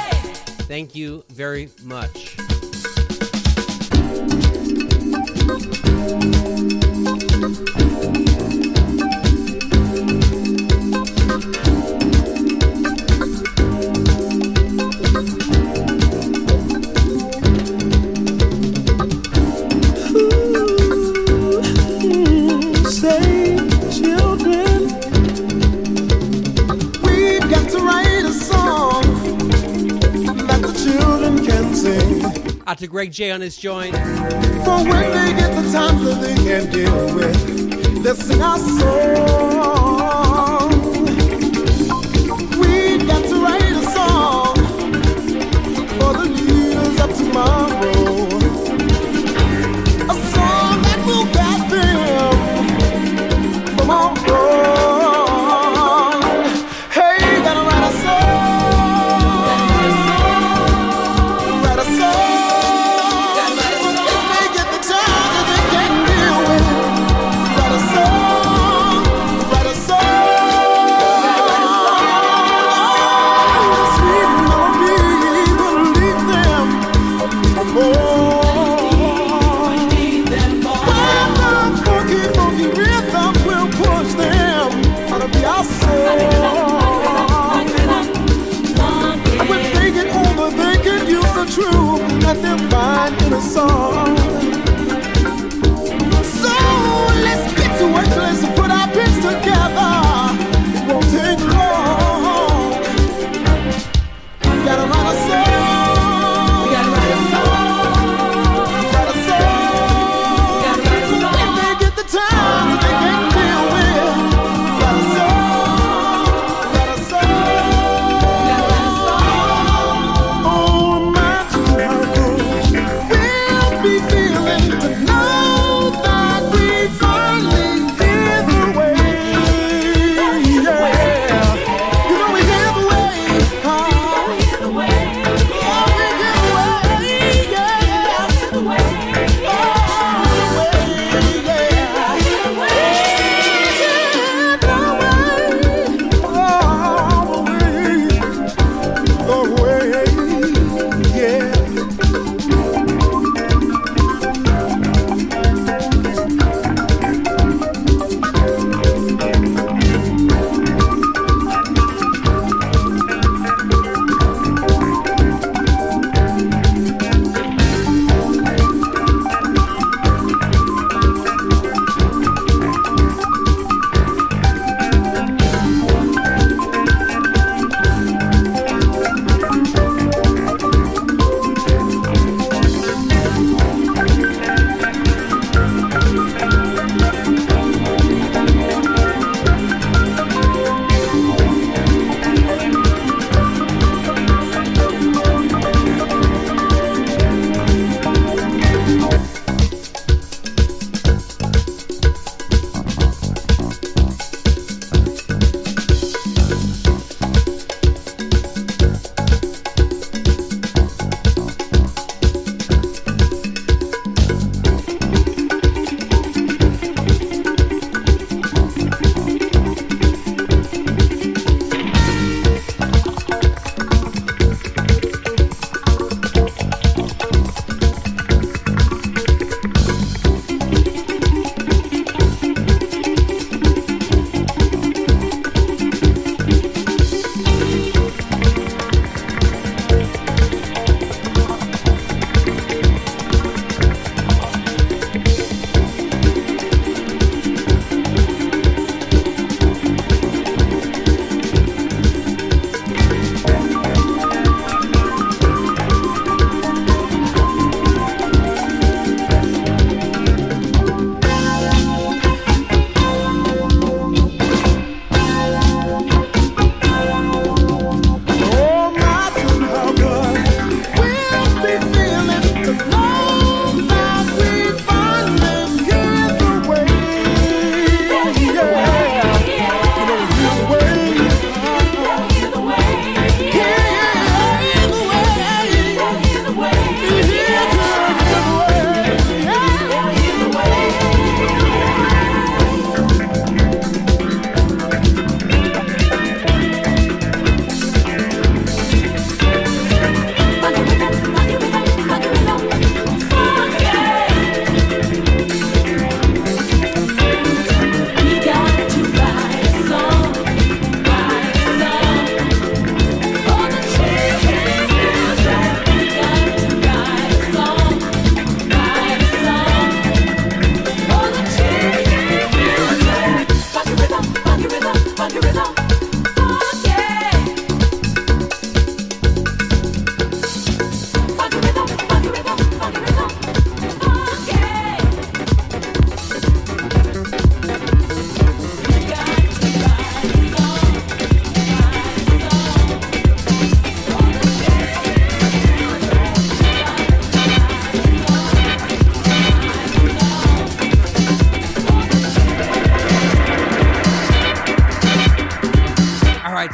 Thank 0.66 0.94
you 0.94 1.24
very 1.28 1.70
much. 1.84 2.36
J 33.16 33.30
on 33.30 33.40
his 33.40 33.56
joint. 33.56 33.94
For 33.96 34.76
when 34.76 34.84
they 34.84 35.32
get 35.40 35.50
the 35.54 35.72
times 35.72 36.04
that 36.04 36.20
they 36.20 36.34
can't 36.34 36.70
deal 36.70 37.14
with, 37.14 38.02
they'll 38.02 38.14
sing 38.14 38.42
our 38.42 38.58
song. 38.58 39.35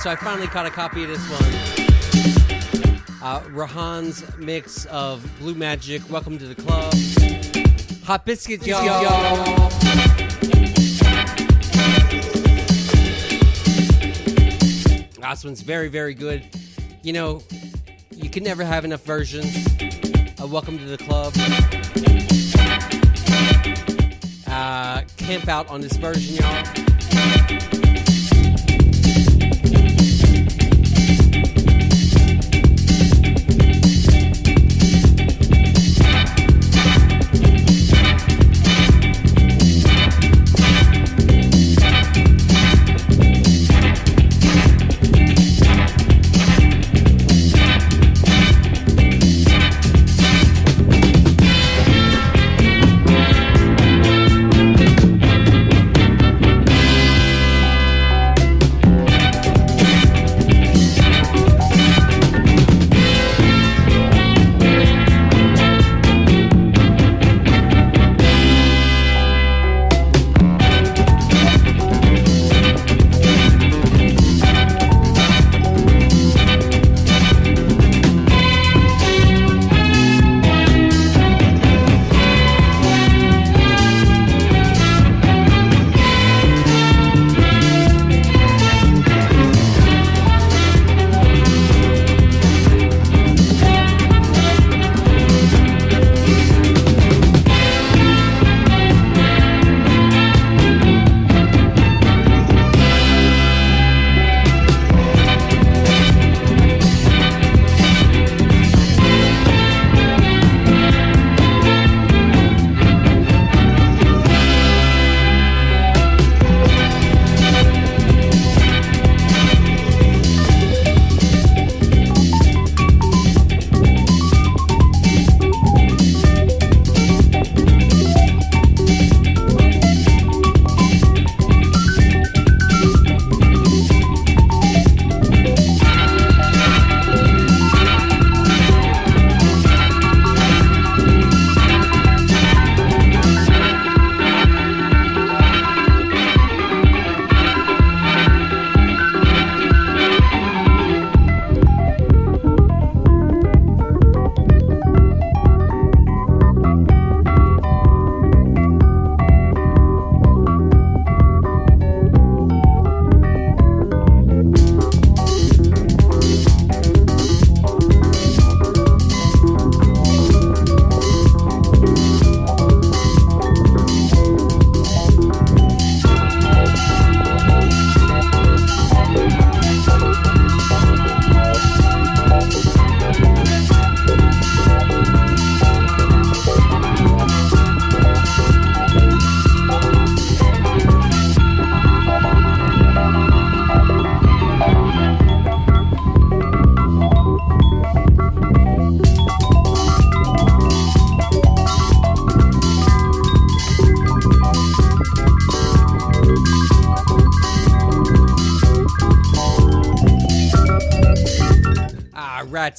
so 0.03 0.11
I 0.11 0.16
finally 0.16 0.49
caught 0.49 0.66
a 0.66 0.70
copy 0.70 1.05
of 1.05 1.11
this 1.11 1.31
one. 1.31 1.45
Uh, 3.23 3.41
Rahaan's 3.51 4.37
mix 4.37 4.85
of 4.87 5.24
Blue 5.39 5.55
Magic, 5.55 6.03
Welcome 6.11 6.39
to 6.39 6.47
the 6.49 6.57
Club, 6.57 6.93
Hot 8.03 8.27
Biscuit, 8.27 8.66
y'all. 8.66 8.83
this 15.20 15.45
one's 15.45 15.62
very, 15.62 15.87
very 15.89 16.15
good. 16.15 16.49
You 17.05 17.12
know, 17.12 17.43
you 18.11 18.29
can 18.29 18.43
never 18.43 18.65
have 18.65 18.85
enough 18.85 19.05
versions 19.05 19.55
of 20.41 20.51
Welcome 20.51 20.79
to 20.79 20.85
the 20.85 20.99
Club. 20.99 21.33
Uh, 24.49 25.03
camp 25.16 25.47
out 25.47 25.69
on 25.69 25.81
this 25.81 25.97
version, 25.97 26.35
y'all. 26.35 26.83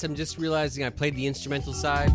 I'm 0.03 0.15
just 0.15 0.38
realizing 0.38 0.84
I 0.84 0.89
played 0.89 1.15
the 1.15 1.25
instrumental 1.25 1.73
side. 1.73 2.11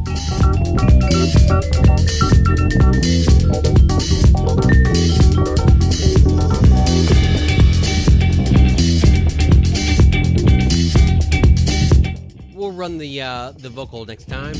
We'll 12.54 12.72
run 12.72 12.98
the 12.98 13.22
uh, 13.22 13.52
the 13.52 13.70
vocal 13.70 14.04
next 14.04 14.28
time. 14.28 14.54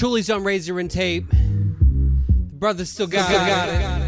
Patchouli's 0.00 0.30
on 0.30 0.44
razor 0.44 0.80
and 0.80 0.90
tape. 0.90 1.28
The 1.30 2.56
brother's 2.56 2.88
still 2.88 3.06
got, 3.06 3.30
it. 3.30 3.36
Music 3.84 3.99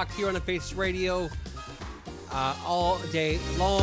Locked 0.00 0.14
here 0.14 0.28
on 0.28 0.32
the 0.32 0.40
Face 0.40 0.72
Radio 0.72 1.28
uh, 2.32 2.56
all 2.64 2.98
day 3.12 3.38
long. 3.58 3.82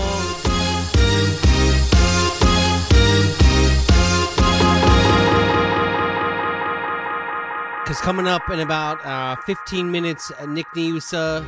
Because 7.83 8.01
coming 8.01 8.25
up 8.25 8.49
in 8.49 8.61
about 8.61 9.05
uh, 9.05 9.35
15 9.45 9.91
minutes, 9.91 10.31
uh, 10.39 10.47
Nick 10.47 10.65
Niusa, 10.75 11.45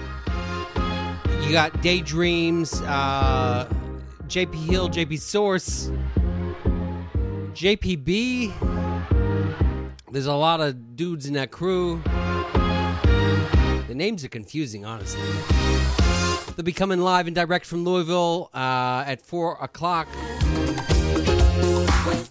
you 1.42 1.52
got 1.52 1.82
Daydreams, 1.82 2.80
uh, 2.82 3.68
JP 4.28 4.54
Hill, 4.54 4.88
JP 4.88 5.20
Source, 5.20 5.90
JPB. 7.54 8.54
There's 10.12 10.28
a 10.28 10.36
lot 10.36 10.62
of 10.62 10.96
dudes 10.96 11.26
in 11.26 11.34
that 11.34 11.50
crew. 11.50 12.04
Names 14.00 14.24
are 14.24 14.30
confusing, 14.30 14.86
honestly. 14.86 15.20
They'll 16.56 16.64
be 16.64 16.72
coming 16.72 17.02
live 17.02 17.28
and 17.28 17.36
direct 17.36 17.66
from 17.66 17.84
Louisville 17.84 18.50
uh, 18.54 19.04
at 19.06 19.22
4 19.22 19.58
o'clock. 19.62 20.08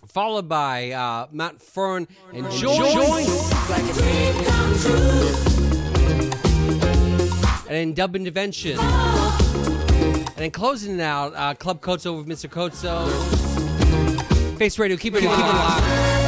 Followed 0.09 0.49
by 0.49 0.93
uh, 0.93 1.27
Matt 1.31 1.61
Fern 1.61 2.09
and 2.33 2.51
Joyce. 2.53 3.53
And 7.67 7.69
then 7.69 7.93
Dub 7.93 8.17
Intervention. 8.17 8.79
And 8.81 10.37
then 10.37 10.51
closing 10.51 10.95
it 10.95 11.03
out, 11.03 11.35
uh, 11.35 11.53
Club 11.53 11.83
Kozo 11.83 12.17
with 12.17 12.27
Mr. 12.27 12.49
Kozo. 12.49 13.07
Face 14.57 14.79
Radio, 14.79 14.97
keep 14.97 15.15
it, 15.17 15.21
keep 15.21 16.28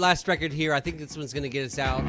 last 0.00 0.26
record 0.26 0.52
here. 0.52 0.72
I 0.72 0.80
think 0.80 0.98
this 0.98 1.16
one's 1.16 1.32
going 1.32 1.42
to 1.42 1.48
get 1.48 1.66
us 1.66 1.78
out. 1.78 2.02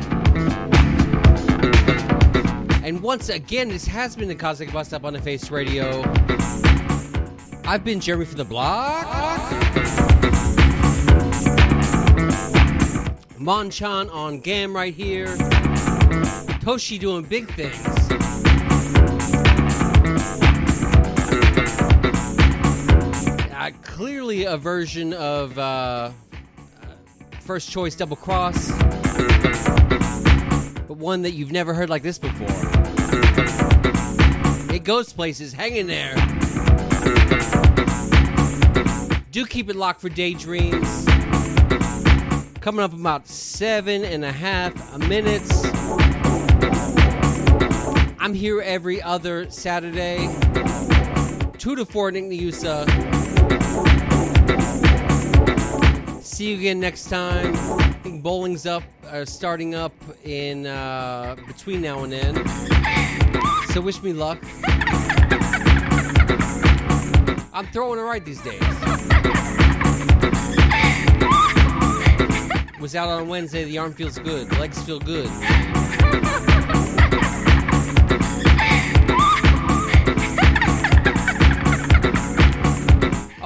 And 2.84 3.02
once 3.02 3.30
again, 3.30 3.70
this 3.70 3.86
has 3.86 4.16
been 4.16 4.28
the 4.28 4.36
Cosmic 4.36 4.72
Bus 4.72 4.88
Stop 4.88 5.04
on 5.04 5.14
the 5.14 5.22
Face 5.22 5.52
Radio. 5.52 6.02
I've 7.66 7.84
been 7.84 8.00
Jeremy 8.00 8.26
from 8.26 8.38
the 8.38 8.46
block. 8.46 9.06
Monchan 13.38 14.10
on 14.10 14.40
Gam 14.40 14.76
right 14.76 14.94
here. 14.94 15.28
Toshi 16.64 17.00
doing 17.00 17.24
big 17.24 17.54
things. 17.54 17.86
Uh, 23.54 23.72
clearly 23.84 24.46
a 24.46 24.58
version 24.58 25.14
of 25.14 25.58
uh, 25.60 26.12
First 27.52 27.70
Choice 27.70 27.96
Double 27.96 28.16
Cross, 28.16 28.72
but 30.88 30.96
one 30.96 31.22
that 31.24 31.32
you've 31.34 31.52
never 31.52 31.74
heard 31.74 31.90
like 31.90 32.02
this 32.02 32.18
before. 32.18 32.48
It 34.74 34.86
goes 34.86 35.12
places, 35.12 35.52
hang 35.52 35.76
in 35.76 35.86
there. 35.86 36.16
Do 39.32 39.46
keep 39.46 39.70
it 39.70 39.76
locked 39.76 40.00
for 40.00 40.08
Daydreams. 40.08 41.06
Coming 42.62 42.86
up 42.86 42.94
about 42.94 43.28
seven 43.28 44.06
and 44.06 44.24
a 44.24 44.32
half 44.32 44.98
minutes. 45.10 45.66
I'm 48.18 48.34
here 48.34 48.62
every 48.62 49.02
other 49.02 49.52
Saturday, 49.52 50.34
2 51.58 51.76
to 51.76 51.84
4, 51.84 52.12
Nick 52.12 52.24
Niusa. 52.24 53.11
See 56.42 56.54
you 56.54 56.58
again 56.58 56.80
next 56.80 57.08
time. 57.08 57.54
I 57.56 57.92
think 58.02 58.24
bowling's 58.24 58.66
up, 58.66 58.82
uh, 59.06 59.26
starting 59.26 59.76
up 59.76 59.94
in 60.24 60.66
uh, 60.66 61.36
between 61.46 61.82
now 61.82 62.04
and 62.04 62.12
then. 62.12 62.48
So 63.68 63.80
wish 63.80 64.02
me 64.02 64.12
luck. 64.12 64.40
I'm 67.54 67.68
throwing 67.68 68.00
it 68.00 68.02
right 68.02 68.26
these 68.26 68.42
days. 68.42 68.60
Was 72.80 72.96
out 72.96 73.10
on 73.10 73.28
Wednesday. 73.28 73.64
The 73.66 73.78
arm 73.78 73.94
feels 73.94 74.18
good. 74.18 74.52
Legs 74.58 74.82
feel 74.82 75.00
good. 75.00 75.30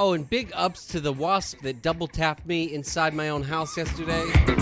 Oh, 0.08 0.14
and 0.14 0.30
big 0.30 0.52
ups 0.54 0.86
to 0.90 1.00
the 1.00 1.12
wasp 1.12 1.62
that 1.62 1.82
double 1.82 2.06
tapped 2.06 2.46
me 2.46 2.72
inside 2.72 3.16
my 3.16 3.30
own 3.30 3.42
house 3.42 3.76
yesterday. 3.76 4.24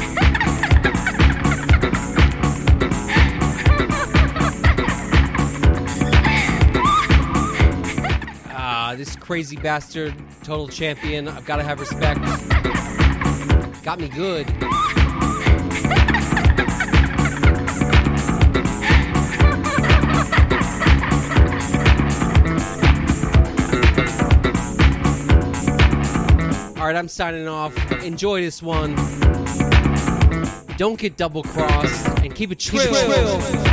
Ah, 8.56 8.96
this 8.96 9.16
crazy 9.18 9.58
bastard, 9.58 10.14
total 10.44 10.70
champion. 10.70 11.28
I've 11.28 11.46
got 11.46 11.58
to 11.58 11.64
have 11.64 11.80
respect. 11.82 12.22
Got 13.84 14.00
me 14.00 14.08
good. 14.08 14.48
All 26.84 26.88
right, 26.88 26.98
I'm 26.98 27.08
signing 27.08 27.48
off. 27.48 27.74
Enjoy 28.04 28.42
this 28.42 28.62
one. 28.62 28.94
Don't 30.76 31.00
get 31.00 31.16
double 31.16 31.42
crossed 31.42 32.10
and 32.20 32.36
keep 32.36 32.52
it 32.52 32.60
trill. 32.60 33.73